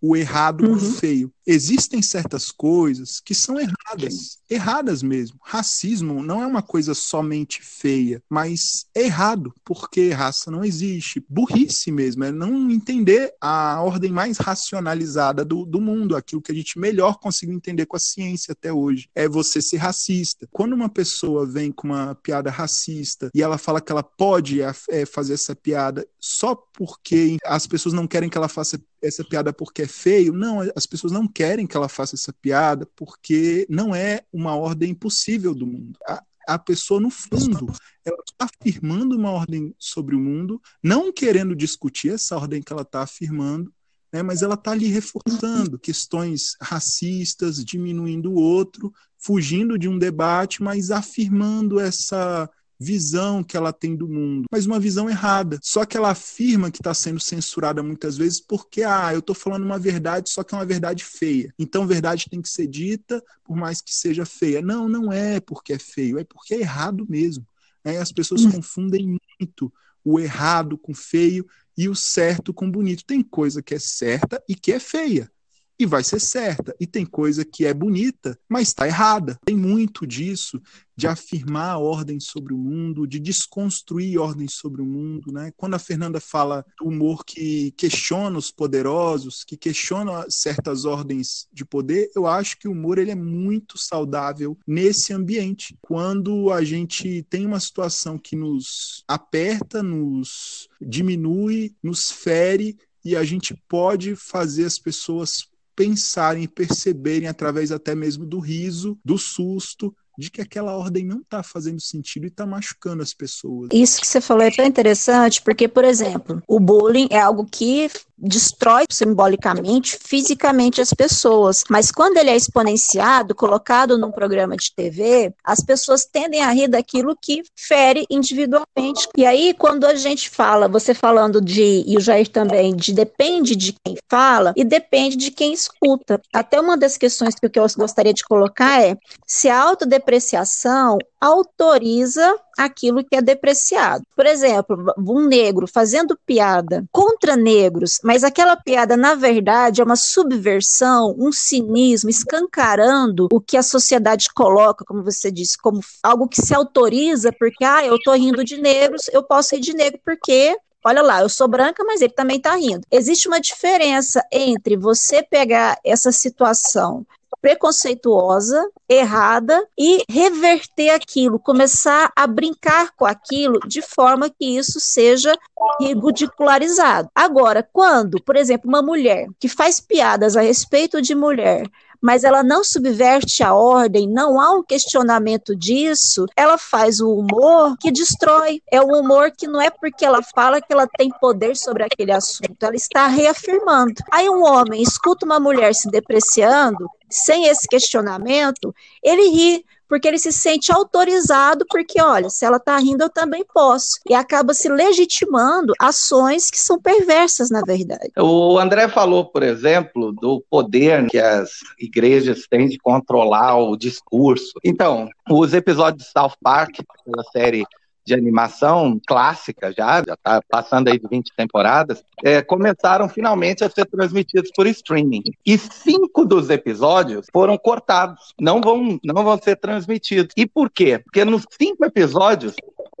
o 0.00 0.16
errado 0.16 0.64
com 0.64 0.72
o 0.72 0.74
uhum. 0.74 0.92
feio 0.92 1.32
existem 1.48 2.02
certas 2.02 2.50
coisas 2.50 3.20
que 3.20 3.34
são 3.34 3.58
erradas, 3.58 4.38
erradas 4.50 5.02
mesmo. 5.02 5.38
Racismo 5.42 6.22
não 6.22 6.42
é 6.42 6.46
uma 6.46 6.60
coisa 6.60 6.92
somente 6.92 7.62
feia, 7.62 8.22
mas 8.28 8.84
é 8.94 9.04
errado, 9.04 9.54
porque 9.64 10.10
raça 10.10 10.50
não 10.50 10.62
existe. 10.62 11.24
Burrice 11.26 11.90
mesmo, 11.90 12.22
é 12.24 12.30
não 12.30 12.70
entender 12.70 13.32
a 13.40 13.80
ordem 13.80 14.12
mais 14.12 14.36
racionalizada 14.36 15.42
do, 15.42 15.64
do 15.64 15.80
mundo, 15.80 16.14
aquilo 16.14 16.42
que 16.42 16.52
a 16.52 16.54
gente 16.54 16.78
melhor 16.78 17.18
conseguiu 17.18 17.54
entender 17.54 17.86
com 17.86 17.96
a 17.96 18.00
ciência 18.00 18.52
até 18.52 18.70
hoje. 18.70 19.08
É 19.14 19.26
você 19.26 19.62
ser 19.62 19.78
racista. 19.78 20.46
Quando 20.52 20.74
uma 20.74 20.90
pessoa 20.90 21.46
vem 21.46 21.72
com 21.72 21.88
uma 21.88 22.14
piada 22.14 22.50
racista 22.50 23.30
e 23.34 23.42
ela 23.42 23.56
fala 23.56 23.80
que 23.80 23.90
ela 23.90 24.02
pode 24.02 24.60
é, 24.60 25.06
fazer 25.06 25.32
essa 25.32 25.56
piada 25.56 26.06
só 26.20 26.54
porque 26.54 27.38
as 27.44 27.66
pessoas 27.88 27.92
não 27.92 28.06
querem 28.06 28.28
que 28.28 28.36
ela 28.36 28.48
faça 28.48 28.80
essa 29.02 29.24
piada 29.24 29.52
porque 29.52 29.82
é 29.82 29.86
feio. 29.86 30.32
Não, 30.32 30.60
as 30.74 30.86
pessoas 30.86 31.12
não 31.12 31.26
querem 31.26 31.66
que 31.66 31.76
ela 31.76 31.88
faça 31.88 32.14
essa 32.14 32.32
piada 32.32 32.86
porque 32.94 33.66
não 33.68 33.94
é 33.94 34.22
uma 34.32 34.54
ordem 34.54 34.94
possível 34.94 35.54
do 35.54 35.66
mundo. 35.66 35.98
A, 36.06 36.22
a 36.48 36.58
pessoa, 36.58 37.00
no 37.00 37.10
fundo, 37.10 37.66
ela 38.04 38.18
está 38.26 38.48
afirmando 38.60 39.16
uma 39.16 39.30
ordem 39.30 39.74
sobre 39.78 40.14
o 40.14 40.20
mundo, 40.20 40.60
não 40.82 41.12
querendo 41.12 41.54
discutir 41.54 42.12
essa 42.12 42.36
ordem 42.36 42.62
que 42.62 42.72
ela 42.72 42.82
está 42.82 43.02
afirmando, 43.02 43.72
né, 44.12 44.22
mas 44.22 44.40
ela 44.40 44.54
está 44.54 44.70
ali 44.70 44.86
reforçando 44.86 45.78
questões 45.78 46.56
racistas, 46.60 47.62
diminuindo 47.62 48.32
o 48.32 48.40
outro, 48.40 48.92
fugindo 49.18 49.78
de 49.78 49.88
um 49.88 49.98
debate, 49.98 50.62
mas 50.62 50.90
afirmando 50.90 51.78
essa 51.78 52.48
visão 52.78 53.42
que 53.42 53.56
ela 53.56 53.72
tem 53.72 53.96
do 53.96 54.08
mundo, 54.08 54.46
mas 54.50 54.66
uma 54.66 54.78
visão 54.78 55.10
errada. 55.10 55.58
Só 55.62 55.84
que 55.84 55.96
ela 55.96 56.10
afirma 56.10 56.70
que 56.70 56.78
está 56.78 56.94
sendo 56.94 57.18
censurada 57.18 57.82
muitas 57.82 58.16
vezes 58.16 58.40
porque, 58.40 58.82
ah, 58.82 59.12
eu 59.12 59.18
estou 59.18 59.34
falando 59.34 59.64
uma 59.64 59.78
verdade, 59.78 60.30
só 60.30 60.44
que 60.44 60.54
é 60.54 60.58
uma 60.58 60.64
verdade 60.64 61.04
feia. 61.04 61.52
Então, 61.58 61.86
verdade 61.86 62.28
tem 62.30 62.40
que 62.40 62.48
ser 62.48 62.66
dita, 62.66 63.22
por 63.44 63.56
mais 63.56 63.80
que 63.80 63.94
seja 63.94 64.24
feia. 64.24 64.62
Não, 64.62 64.88
não 64.88 65.12
é 65.12 65.40
porque 65.40 65.72
é 65.72 65.78
feio, 65.78 66.18
é 66.18 66.24
porque 66.24 66.54
é 66.54 66.60
errado 66.60 67.06
mesmo. 67.08 67.46
Né? 67.84 67.98
As 67.98 68.12
pessoas 68.12 68.44
hum. 68.44 68.52
confundem 68.52 69.18
muito 69.40 69.72
o 70.04 70.20
errado 70.20 70.78
com 70.78 70.94
feio 70.94 71.46
e 71.76 71.88
o 71.88 71.94
certo 71.94 72.54
com 72.54 72.70
bonito. 72.70 73.04
Tem 73.04 73.22
coisa 73.22 73.62
que 73.62 73.74
é 73.74 73.78
certa 73.78 74.42
e 74.48 74.54
que 74.54 74.72
é 74.72 74.78
feia 74.78 75.30
e 75.78 75.86
vai 75.86 76.02
ser 76.02 76.20
certa. 76.20 76.74
E 76.80 76.86
tem 76.86 77.06
coisa 77.06 77.44
que 77.44 77.64
é 77.64 77.72
bonita, 77.72 78.38
mas 78.48 78.68
está 78.68 78.86
errada. 78.86 79.38
Tem 79.44 79.56
muito 79.56 80.06
disso 80.06 80.60
de 80.96 81.06
afirmar 81.06 81.70
a 81.70 81.78
ordem 81.78 82.18
sobre 82.18 82.52
o 82.52 82.58
mundo, 82.58 83.06
de 83.06 83.20
desconstruir 83.20 84.18
ordens 84.18 84.54
sobre 84.54 84.82
o 84.82 84.84
mundo, 84.84 85.30
né? 85.30 85.52
Quando 85.56 85.74
a 85.74 85.78
Fernanda 85.78 86.18
fala 86.18 86.66
do 86.76 86.88
humor 86.88 87.24
que 87.24 87.70
questiona 87.76 88.36
os 88.36 88.50
poderosos, 88.50 89.44
que 89.44 89.56
questiona 89.56 90.26
certas 90.28 90.84
ordens 90.84 91.46
de 91.52 91.64
poder, 91.64 92.10
eu 92.16 92.26
acho 92.26 92.58
que 92.58 92.66
o 92.66 92.72
humor 92.72 92.98
ele 92.98 93.12
é 93.12 93.14
muito 93.14 93.78
saudável 93.78 94.58
nesse 94.66 95.12
ambiente. 95.12 95.78
Quando 95.80 96.50
a 96.50 96.64
gente 96.64 97.22
tem 97.30 97.46
uma 97.46 97.60
situação 97.60 98.18
que 98.18 98.34
nos 98.34 99.04
aperta, 99.06 99.84
nos 99.84 100.68
diminui, 100.80 101.76
nos 101.80 102.10
fere, 102.10 102.76
e 103.04 103.16
a 103.16 103.24
gente 103.24 103.54
pode 103.68 104.16
fazer 104.16 104.64
as 104.64 104.78
pessoas 104.78 105.47
pensarem 105.78 106.42
e 106.42 106.48
perceberem 106.48 107.28
através 107.28 107.70
até 107.70 107.94
mesmo 107.94 108.26
do 108.26 108.40
riso, 108.40 108.98
do 109.04 109.16
susto, 109.16 109.94
de 110.18 110.32
que 110.32 110.40
aquela 110.40 110.76
ordem 110.76 111.04
não 111.04 111.20
está 111.20 111.44
fazendo 111.44 111.80
sentido 111.80 112.24
e 112.24 112.26
está 112.26 112.44
machucando 112.44 113.02
as 113.04 113.14
pessoas. 113.14 113.68
Isso 113.72 114.00
que 114.00 114.06
você 114.06 114.20
falou 114.20 114.42
é 114.42 114.50
tão 114.50 114.64
interessante, 114.64 115.40
porque, 115.40 115.68
por 115.68 115.84
exemplo, 115.84 116.42
o 116.48 116.58
bullying 116.58 117.06
é 117.10 117.20
algo 117.20 117.46
que 117.46 117.88
destrói 118.20 118.84
simbolicamente, 118.90 119.96
fisicamente 120.02 120.80
as 120.80 120.92
pessoas. 120.92 121.62
Mas 121.70 121.92
quando 121.92 122.16
ele 122.16 122.30
é 122.30 122.36
exponenciado, 122.36 123.32
colocado 123.32 123.96
num 123.96 124.10
programa 124.10 124.56
de 124.56 124.74
TV, 124.74 125.32
as 125.44 125.60
pessoas 125.60 126.04
tendem 126.04 126.42
a 126.42 126.50
rir 126.50 126.66
daquilo 126.66 127.16
que 127.16 127.44
fere 127.54 128.04
individualmente. 128.10 129.08
E 129.16 129.24
aí, 129.24 129.54
quando 129.56 129.84
a 129.84 129.94
gente 129.94 130.28
fala, 130.28 130.66
você 130.66 130.94
falando 130.94 131.40
de, 131.40 131.84
e 131.86 131.96
o 131.96 132.00
Jair 132.00 132.26
também, 132.26 132.74
de 132.74 132.92
depende 132.92 133.54
de 133.54 133.72
quem 133.72 133.96
fala 134.10 134.52
e 134.56 134.64
depende 134.64 135.14
de 135.14 135.30
quem 135.30 135.52
escuta. 135.52 136.20
Até 136.32 136.60
uma 136.60 136.76
das 136.76 136.96
questões 136.96 137.36
que 137.36 137.46
eu 137.46 137.66
gostaria 137.76 138.12
de 138.12 138.24
colocar 138.24 138.82
é 138.82 138.96
se 139.24 139.48
a 139.48 139.62
autodependência 139.62 140.07
depreciação 140.08 140.96
autoriza 141.20 142.34
aquilo 142.56 143.04
que 143.04 143.14
é 143.14 143.20
depreciado. 143.20 144.02
Por 144.16 144.24
exemplo, 144.24 144.92
um 144.96 145.26
negro 145.26 145.66
fazendo 145.66 146.18
piada 146.24 146.84
contra 146.90 147.36
negros, 147.36 147.98
mas 148.02 148.24
aquela 148.24 148.56
piada, 148.56 148.96
na 148.96 149.14
verdade, 149.14 149.82
é 149.82 149.84
uma 149.84 149.96
subversão, 149.96 151.14
um 151.18 151.30
cinismo, 151.30 152.08
escancarando 152.08 153.28
o 153.30 153.40
que 153.40 153.56
a 153.56 153.62
sociedade 153.62 154.28
coloca, 154.34 154.84
como 154.86 155.04
você 155.04 155.30
disse, 155.30 155.58
como 155.58 155.80
algo 156.02 156.26
que 156.26 156.40
se 156.40 156.54
autoriza, 156.54 157.30
porque, 157.38 157.64
ah, 157.64 157.84
eu 157.84 157.98
tô 158.02 158.12
rindo 158.12 158.42
de 158.42 158.56
negros, 158.56 159.08
eu 159.12 159.22
posso 159.22 159.54
rir 159.54 159.60
de 159.60 159.74
negro 159.74 160.00
porque 160.04 160.56
Olha 160.84 161.02
lá, 161.02 161.20
eu 161.20 161.28
sou 161.28 161.48
branca, 161.48 161.82
mas 161.84 162.00
ele 162.00 162.12
também 162.12 162.36
está 162.36 162.54
rindo. 162.54 162.86
Existe 162.90 163.26
uma 163.26 163.40
diferença 163.40 164.24
entre 164.32 164.76
você 164.76 165.24
pegar 165.24 165.76
essa 165.84 166.12
situação 166.12 167.04
preconceituosa, 167.40 168.68
errada 168.88 169.66
e 169.78 170.02
reverter 170.10 170.90
aquilo, 170.90 171.38
começar 171.38 172.12
a 172.14 172.26
brincar 172.26 172.90
com 172.96 173.04
aquilo 173.04 173.60
de 173.66 173.82
forma 173.82 174.28
que 174.30 174.56
isso 174.56 174.80
seja 174.80 175.36
ridicularizado. 175.80 177.08
Agora, 177.14 177.66
quando, 177.72 178.22
por 178.22 178.36
exemplo, 178.36 178.68
uma 178.68 178.82
mulher 178.82 179.26
que 179.38 179.48
faz 179.48 179.80
piadas 179.80 180.36
a 180.36 180.40
respeito 180.40 181.00
de 181.00 181.14
mulher 181.14 181.64
mas 182.00 182.24
ela 182.24 182.42
não 182.42 182.62
subverte 182.62 183.42
a 183.42 183.54
ordem, 183.54 184.08
não 184.08 184.40
há 184.40 184.52
um 184.52 184.62
questionamento 184.62 185.54
disso, 185.54 186.26
ela 186.36 186.56
faz 186.56 187.00
o 187.00 187.12
humor 187.12 187.76
que 187.78 187.90
destrói. 187.90 188.62
É 188.70 188.80
o 188.80 188.86
humor 188.86 189.32
que 189.36 189.46
não 189.46 189.60
é 189.60 189.70
porque 189.70 190.04
ela 190.04 190.22
fala 190.22 190.60
que 190.60 190.72
ela 190.72 190.86
tem 190.86 191.10
poder 191.20 191.56
sobre 191.56 191.82
aquele 191.82 192.12
assunto, 192.12 192.62
ela 192.62 192.76
está 192.76 193.06
reafirmando. 193.06 193.94
Aí 194.10 194.28
um 194.28 194.44
homem 194.44 194.82
escuta 194.82 195.26
uma 195.26 195.40
mulher 195.40 195.74
se 195.74 195.90
depreciando, 195.90 196.88
sem 197.10 197.46
esse 197.46 197.66
questionamento, 197.66 198.74
ele 199.02 199.28
ri, 199.30 199.64
porque 199.88 200.06
ele 200.06 200.18
se 200.18 200.32
sente 200.32 200.70
autorizado, 200.70 201.64
porque, 201.68 202.00
olha, 202.00 202.28
se 202.28 202.44
ela 202.44 202.58
está 202.58 202.76
rindo, 202.78 203.02
eu 203.04 203.10
também 203.10 203.44
posso. 203.52 203.98
E 204.08 204.14
acaba 204.14 204.52
se 204.52 204.68
legitimando 204.68 205.72
ações 205.78 206.50
que 206.50 206.58
são 206.58 206.80
perversas, 206.80 207.50
na 207.50 207.62
verdade. 207.62 208.10
O 208.18 208.58
André 208.58 208.88
falou, 208.88 209.24
por 209.24 209.42
exemplo, 209.42 210.12
do 210.12 210.44
poder 210.50 211.06
que 211.08 211.18
as 211.18 211.50
igrejas 211.78 212.46
têm 212.48 212.68
de 212.68 212.78
controlar 212.78 213.56
o 213.56 213.76
discurso. 213.76 214.52
Então, 214.62 215.08
os 215.30 215.54
episódios 215.54 216.04
de 216.04 216.10
South 216.10 216.36
Park, 216.42 216.80
da 217.06 217.22
série 217.32 217.64
de 218.08 218.14
animação 218.14 218.98
clássica 219.06 219.72
já, 219.76 220.02
já 220.02 220.14
está 220.14 220.40
passando 220.48 220.88
aí 220.88 220.98
de 220.98 221.06
20 221.06 221.30
temporadas, 221.36 222.02
é, 222.24 222.40
começaram 222.42 223.08
finalmente 223.08 223.62
a 223.62 223.70
ser 223.70 223.84
transmitidos 223.84 224.50
por 224.56 224.66
streaming. 224.66 225.22
E 225.44 225.58
cinco 225.58 226.24
dos 226.24 226.48
episódios 226.48 227.26
foram 227.32 227.58
cortados, 227.58 228.34
não 228.40 228.60
vão, 228.60 228.98
não 229.04 229.22
vão 229.22 229.38
ser 229.38 229.56
transmitidos. 229.56 230.32
E 230.36 230.46
por 230.46 230.70
quê? 230.70 230.98
Porque 230.98 231.24
nos 231.24 231.44
cinco 231.50 231.84
episódios 231.84 232.56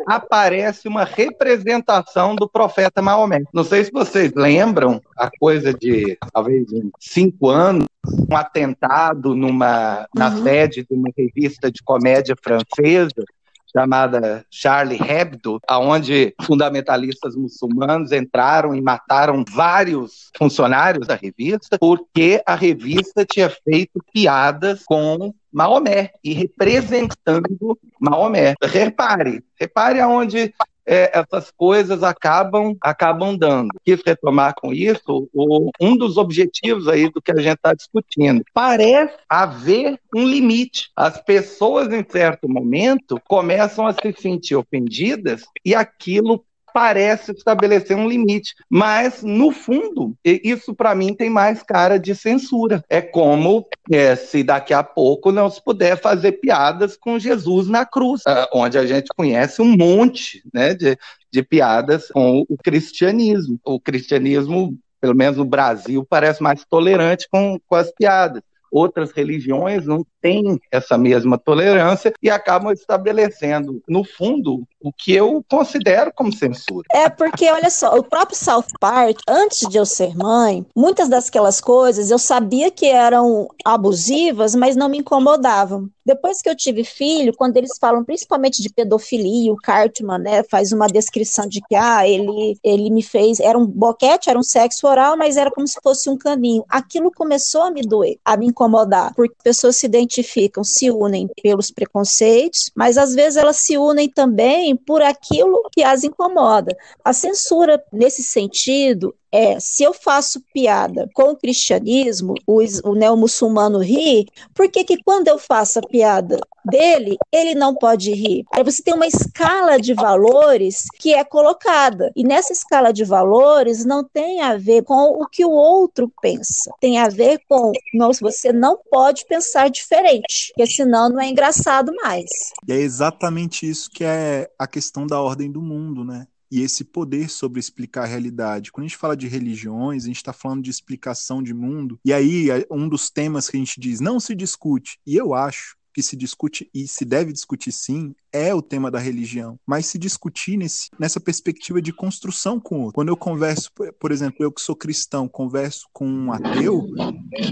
aparece 0.06 0.86
uma 0.86 1.04
representação 1.04 2.36
do 2.36 2.48
profeta 2.48 3.02
Maomé. 3.02 3.42
Não 3.52 3.64
sei 3.64 3.84
se 3.84 3.90
vocês 3.90 4.32
lembram, 4.34 5.00
a 5.16 5.30
coisa 5.38 5.72
de 5.72 6.16
talvez 6.32 6.66
cinco 7.00 7.48
anos, 7.48 7.86
um 8.30 8.36
atentado 8.36 9.34
numa, 9.34 10.06
na 10.14 10.30
uhum. 10.30 10.42
sede 10.42 10.86
de 10.88 10.94
uma 10.94 11.10
revista 11.16 11.70
de 11.70 11.82
comédia 11.82 12.36
francesa, 12.42 13.24
chamada 13.72 14.44
Charlie 14.50 15.00
Hebdo, 15.00 15.60
aonde 15.68 16.34
fundamentalistas 16.42 17.36
muçulmanos 17.36 18.12
entraram 18.12 18.74
e 18.74 18.80
mataram 18.80 19.44
vários 19.54 20.30
funcionários 20.36 21.06
da 21.06 21.14
revista, 21.14 21.78
porque 21.78 22.42
a 22.46 22.54
revista 22.54 23.24
tinha 23.24 23.50
feito 23.50 24.00
piadas 24.12 24.82
com 24.84 25.32
Maomé 25.52 26.10
e 26.22 26.32
representando 26.32 27.78
Maomé. 28.00 28.54
Repare, 28.62 29.42
repare 29.58 30.00
aonde 30.00 30.52
é, 30.88 31.10
essas 31.18 31.50
coisas 31.50 32.02
acabam 32.02 32.74
acabam 32.80 33.36
dando. 33.36 33.68
Quis 33.84 34.00
retomar 34.04 34.54
com 34.54 34.72
isso 34.72 35.28
o, 35.34 35.70
um 35.78 35.94
dos 35.96 36.16
objetivos 36.16 36.88
aí 36.88 37.10
do 37.10 37.20
que 37.20 37.30
a 37.30 37.36
gente 37.36 37.56
está 37.56 37.74
discutindo. 37.74 38.42
Parece 38.54 39.14
haver 39.28 40.00
um 40.14 40.26
limite. 40.26 40.90
As 40.96 41.22
pessoas, 41.22 41.92
em 41.92 42.04
certo 42.08 42.48
momento, 42.48 43.20
começam 43.28 43.86
a 43.86 43.92
se 43.92 44.14
sentir 44.18 44.56
ofendidas 44.56 45.42
e 45.64 45.74
aquilo 45.74 46.42
parece 46.78 47.32
estabelecer 47.32 47.96
um 47.96 48.08
limite, 48.08 48.54
mas 48.70 49.20
no 49.20 49.50
fundo 49.50 50.14
isso 50.24 50.72
para 50.72 50.94
mim 50.94 51.12
tem 51.12 51.28
mais 51.28 51.60
cara 51.60 51.98
de 51.98 52.14
censura. 52.14 52.84
É 52.88 53.02
como 53.02 53.66
é, 53.90 54.14
se 54.14 54.44
daqui 54.44 54.72
a 54.72 54.84
pouco 54.84 55.32
não 55.32 55.50
se 55.50 55.60
puder 55.60 56.00
fazer 56.00 56.32
piadas 56.32 56.96
com 56.96 57.18
Jesus 57.18 57.66
na 57.66 57.84
cruz, 57.84 58.22
ah, 58.28 58.48
onde 58.54 58.78
a 58.78 58.86
gente 58.86 59.08
conhece 59.16 59.60
um 59.60 59.76
monte 59.76 60.40
né, 60.54 60.72
de, 60.72 60.96
de 61.32 61.42
piadas 61.42 62.06
com 62.12 62.44
o 62.48 62.56
cristianismo. 62.56 63.58
O 63.64 63.80
cristianismo 63.80 64.78
pelo 65.00 65.16
menos 65.16 65.36
no 65.36 65.44
Brasil, 65.44 66.06
parece 66.08 66.42
mais 66.42 66.64
tolerante 66.64 67.28
com, 67.30 67.58
com 67.66 67.74
as 67.74 67.90
piadas 67.92 68.42
outras 68.70 69.12
religiões 69.12 69.86
não 69.86 70.06
têm 70.20 70.60
essa 70.70 70.96
mesma 70.96 71.38
tolerância 71.38 72.12
e 72.22 72.30
acabam 72.30 72.72
estabelecendo, 72.72 73.82
no 73.88 74.04
fundo, 74.04 74.66
o 74.80 74.92
que 74.92 75.12
eu 75.14 75.44
considero 75.48 76.12
como 76.14 76.32
censura. 76.32 76.86
É 76.92 77.08
porque, 77.08 77.50
olha 77.50 77.70
só, 77.70 77.96
o 77.96 78.02
próprio 78.02 78.36
South 78.36 78.66
Park, 78.80 79.18
antes 79.28 79.68
de 79.68 79.76
eu 79.76 79.86
ser 79.86 80.16
mãe, 80.16 80.64
muitas 80.74 81.08
daquelas 81.08 81.60
coisas 81.60 82.10
eu 82.10 82.18
sabia 82.18 82.70
que 82.70 82.86
eram 82.86 83.48
abusivas, 83.64 84.54
mas 84.54 84.76
não 84.76 84.88
me 84.88 84.98
incomodavam. 84.98 85.88
Depois 86.04 86.40
que 86.40 86.48
eu 86.48 86.56
tive 86.56 86.84
filho, 86.84 87.34
quando 87.36 87.56
eles 87.58 87.76
falam 87.78 88.02
principalmente 88.02 88.62
de 88.62 88.70
pedofilia, 88.70 89.52
o 89.52 89.56
Cartman, 89.56 90.18
né, 90.18 90.42
faz 90.42 90.72
uma 90.72 90.86
descrição 90.86 91.46
de 91.46 91.60
que, 91.60 91.74
ah, 91.74 92.08
ele, 92.08 92.58
ele 92.64 92.90
me 92.90 93.02
fez, 93.02 93.40
era 93.40 93.58
um 93.58 93.66
boquete, 93.66 94.30
era 94.30 94.38
um 94.38 94.42
sexo 94.42 94.86
oral, 94.86 95.18
mas 95.18 95.36
era 95.36 95.50
como 95.50 95.66
se 95.66 95.78
fosse 95.82 96.08
um 96.08 96.16
caminho. 96.16 96.64
Aquilo 96.68 97.10
começou 97.10 97.62
a 97.62 97.70
me 97.70 97.82
doer, 97.82 98.16
a 98.24 98.36
me 98.38 98.46
incomodar, 98.46 99.12
porque 99.14 99.34
pessoas 99.44 99.76
se 99.76 99.86
identificam, 100.08 100.64
se 100.64 100.90
unem 100.90 101.28
pelos 101.42 101.70
preconceitos, 101.70 102.70
mas 102.74 102.96
às 102.96 103.14
vezes 103.14 103.36
elas 103.36 103.56
se 103.58 103.76
unem 103.76 104.08
também 104.08 104.74
por 104.74 105.02
aquilo 105.02 105.68
que 105.70 105.82
as 105.82 106.02
incomoda. 106.02 106.76
A 107.04 107.12
censura, 107.12 107.82
nesse 107.92 108.22
sentido, 108.22 109.14
é, 109.32 109.58
se 109.60 109.82
eu 109.82 109.92
faço 109.92 110.42
piada 110.52 111.08
com 111.14 111.32
o 111.32 111.36
cristianismo, 111.36 112.34
o, 112.46 112.60
o 112.84 112.94
neo-muçulmano 112.94 113.78
ri, 113.78 114.26
por 114.54 114.70
que 114.70 114.84
quando 115.02 115.28
eu 115.28 115.38
faço 115.38 115.78
a 115.78 115.82
piada 115.82 116.40
dele, 116.64 117.16
ele 117.32 117.54
não 117.54 117.74
pode 117.74 118.12
rir? 118.12 118.44
Aí 118.52 118.62
você 118.62 118.82
tem 118.82 118.94
uma 118.94 119.06
escala 119.06 119.78
de 119.78 119.94
valores 119.94 120.84
que 120.98 121.14
é 121.14 121.24
colocada, 121.24 122.10
e 122.16 122.24
nessa 122.24 122.52
escala 122.52 122.92
de 122.92 123.04
valores 123.04 123.84
não 123.84 124.02
tem 124.02 124.40
a 124.40 124.56
ver 124.56 124.82
com 124.82 125.22
o 125.22 125.26
que 125.26 125.44
o 125.44 125.50
outro 125.50 126.10
pensa, 126.20 126.70
tem 126.80 126.98
a 126.98 127.08
ver 127.08 127.40
com, 127.48 127.72
não, 127.94 128.10
você 128.20 128.52
não 128.52 128.78
pode 128.90 129.26
pensar 129.26 129.68
diferente, 129.68 130.52
porque 130.54 130.70
senão 130.70 131.08
não 131.08 131.20
é 131.20 131.28
engraçado 131.28 131.92
mais. 132.02 132.28
E 132.66 132.72
é 132.72 132.76
exatamente 132.76 133.68
isso 133.68 133.90
que 133.90 134.04
é 134.04 134.50
a 134.58 134.66
questão 134.66 135.06
da 135.06 135.20
ordem 135.20 135.50
do 135.50 135.60
mundo, 135.60 136.04
né? 136.04 136.26
E 136.50 136.62
esse 136.62 136.84
poder 136.84 137.28
sobre 137.28 137.60
explicar 137.60 138.04
a 138.04 138.06
realidade. 138.06 138.72
Quando 138.72 138.84
a 138.84 138.88
gente 138.88 138.98
fala 138.98 139.16
de 139.16 139.28
religiões, 139.28 140.04
a 140.04 140.06
gente 140.06 140.16
está 140.16 140.32
falando 140.32 140.62
de 140.62 140.70
explicação 140.70 141.42
de 141.42 141.54
mundo, 141.54 141.98
e 142.04 142.12
aí 142.12 142.48
um 142.70 142.88
dos 142.88 143.10
temas 143.10 143.48
que 143.48 143.56
a 143.56 143.60
gente 143.60 143.80
diz 143.80 144.00
não 144.00 144.18
se 144.20 144.34
discute, 144.34 144.98
e 145.06 145.16
eu 145.16 145.34
acho 145.34 145.78
que 145.98 146.02
se 146.02 146.14
discute 146.16 146.70
e 146.72 146.86
se 146.86 147.04
deve 147.04 147.32
discutir 147.32 147.72
sim 147.72 148.14
é 148.32 148.54
o 148.54 148.62
tema 148.62 148.88
da 148.88 149.00
religião, 149.00 149.58
mas 149.66 149.86
se 149.86 149.98
discutir 149.98 150.56
nesse, 150.56 150.88
nessa 150.96 151.18
perspectiva 151.18 151.82
de 151.82 151.92
construção 151.92 152.60
com 152.60 152.76
o 152.76 152.80
outro. 152.82 152.94
Quando 152.94 153.08
eu 153.08 153.16
converso, 153.16 153.68
por 153.98 154.12
exemplo, 154.12 154.36
eu 154.40 154.52
que 154.52 154.60
sou 154.60 154.76
cristão, 154.76 155.26
converso 155.26 155.88
com 155.92 156.06
um 156.06 156.32
ateu, 156.32 156.88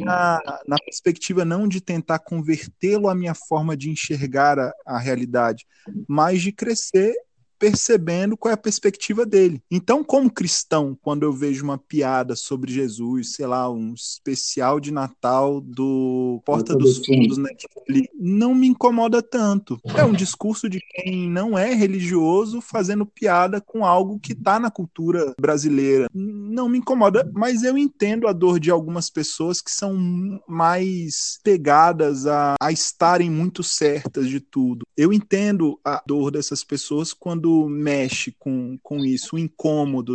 na, 0.01 0.41
na 0.65 0.77
perspectiva 0.79 1.45
não 1.45 1.67
de 1.67 1.81
tentar 1.81 2.21
convertê-lo 2.21 3.09
à 3.09 3.17
minha 3.17 3.35
forma 3.35 3.77
de 3.77 3.91
enxergar 3.91 4.61
a, 4.61 4.73
a 4.87 4.99
realidade, 4.99 5.67
mas 6.07 6.41
de 6.41 6.53
crescer 6.53 7.17
percebendo 7.59 8.37
qual 8.37 8.51
é 8.51 8.55
a 8.55 8.59
perspectiva 8.59 9.25
dele. 9.25 9.63
Então, 9.71 10.05
como 10.05 10.31
cristão, 10.31 10.97
quando 11.01 11.23
eu 11.23 11.33
vejo 11.33 11.65
uma 11.65 11.79
piada 11.79 12.37
sobre 12.37 12.73
Jesus, 12.73 13.35
sei 13.35 13.47
lá, 13.47 13.71
um 13.71 13.95
especial 13.95 14.79
de 14.81 14.91
Natal 14.91 15.61
do 15.61 16.41
Porta 16.45 16.75
dos 16.75 17.05
Fundos, 17.05 17.39
né, 17.39 17.51
ele 17.89 18.09
não 18.19 18.55
me 18.55 18.67
incomoda 18.67 19.23
tanto. 19.23 19.81
É 19.97 20.05
um 20.05 20.13
discurso 20.13 20.69
de 20.69 20.81
quem 20.81 21.31
não 21.31 21.59
é 21.59 21.73
religioso 21.75 22.61
fazendo 22.61 23.07
piada 23.07 23.61
com 23.61 23.85
algo 23.85 24.19
que 24.19 24.33
está 24.33 24.59
na 24.59 24.71
cultura 24.71 25.35
brasileira. 25.41 26.09
Não 26.13 26.69
me 26.69 26.79
incomoda, 26.79 27.31
mas 27.35 27.63
eu 27.63 27.77
entendo 27.79 28.29
a 28.29 28.33
dor 28.33 28.59
de 28.61 28.71
algumas 28.71 29.11
pessoas 29.11 29.61
que 29.61 29.71
são 29.71 29.97
mais 30.47 31.39
pegadas 31.43 32.27
a, 32.27 32.55
a 32.61 32.73
estarem 32.73 33.31
muito 33.31 33.63
certas 33.63 34.29
de 34.29 34.41
tudo. 34.41 34.87
Eu 34.97 35.13
entendo 35.13 35.79
a 35.85 36.03
dor 36.07 36.31
dessas 36.31 36.65
pessoas 36.65 37.13
quando 37.13 37.46
mexe 37.69 38.35
com, 38.39 38.79
com 38.83 39.05
isso, 39.05 39.37
o 39.37 39.39
incômodo. 39.39 40.15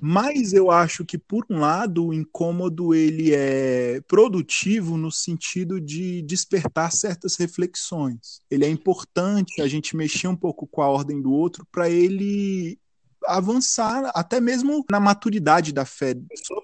Mas 0.00 0.52
eu 0.52 0.70
acho 0.70 1.04
que, 1.04 1.18
por 1.18 1.44
um 1.50 1.60
lado, 1.60 2.06
o 2.06 2.14
incômodo 2.14 2.94
ele 2.94 3.32
é 3.34 4.00
produtivo 4.08 4.96
no 4.96 5.10
sentido 5.10 5.80
de 5.80 6.22
despertar 6.22 6.92
certas 6.92 7.36
reflexões. 7.36 8.40
Ele 8.50 8.64
é 8.64 8.68
importante 8.68 9.62
a 9.62 9.68
gente 9.68 9.96
mexer 9.96 10.28
um 10.28 10.36
pouco 10.36 10.66
com 10.66 10.82
a 10.82 10.88
ordem 10.88 11.20
do 11.20 11.32
outro 11.32 11.66
para 11.70 11.88
ele 11.88 12.78
avançar 13.26 14.10
até 14.14 14.40
mesmo 14.40 14.84
na 14.90 15.00
maturidade 15.00 15.72
da 15.72 15.84
fé. 15.84 16.14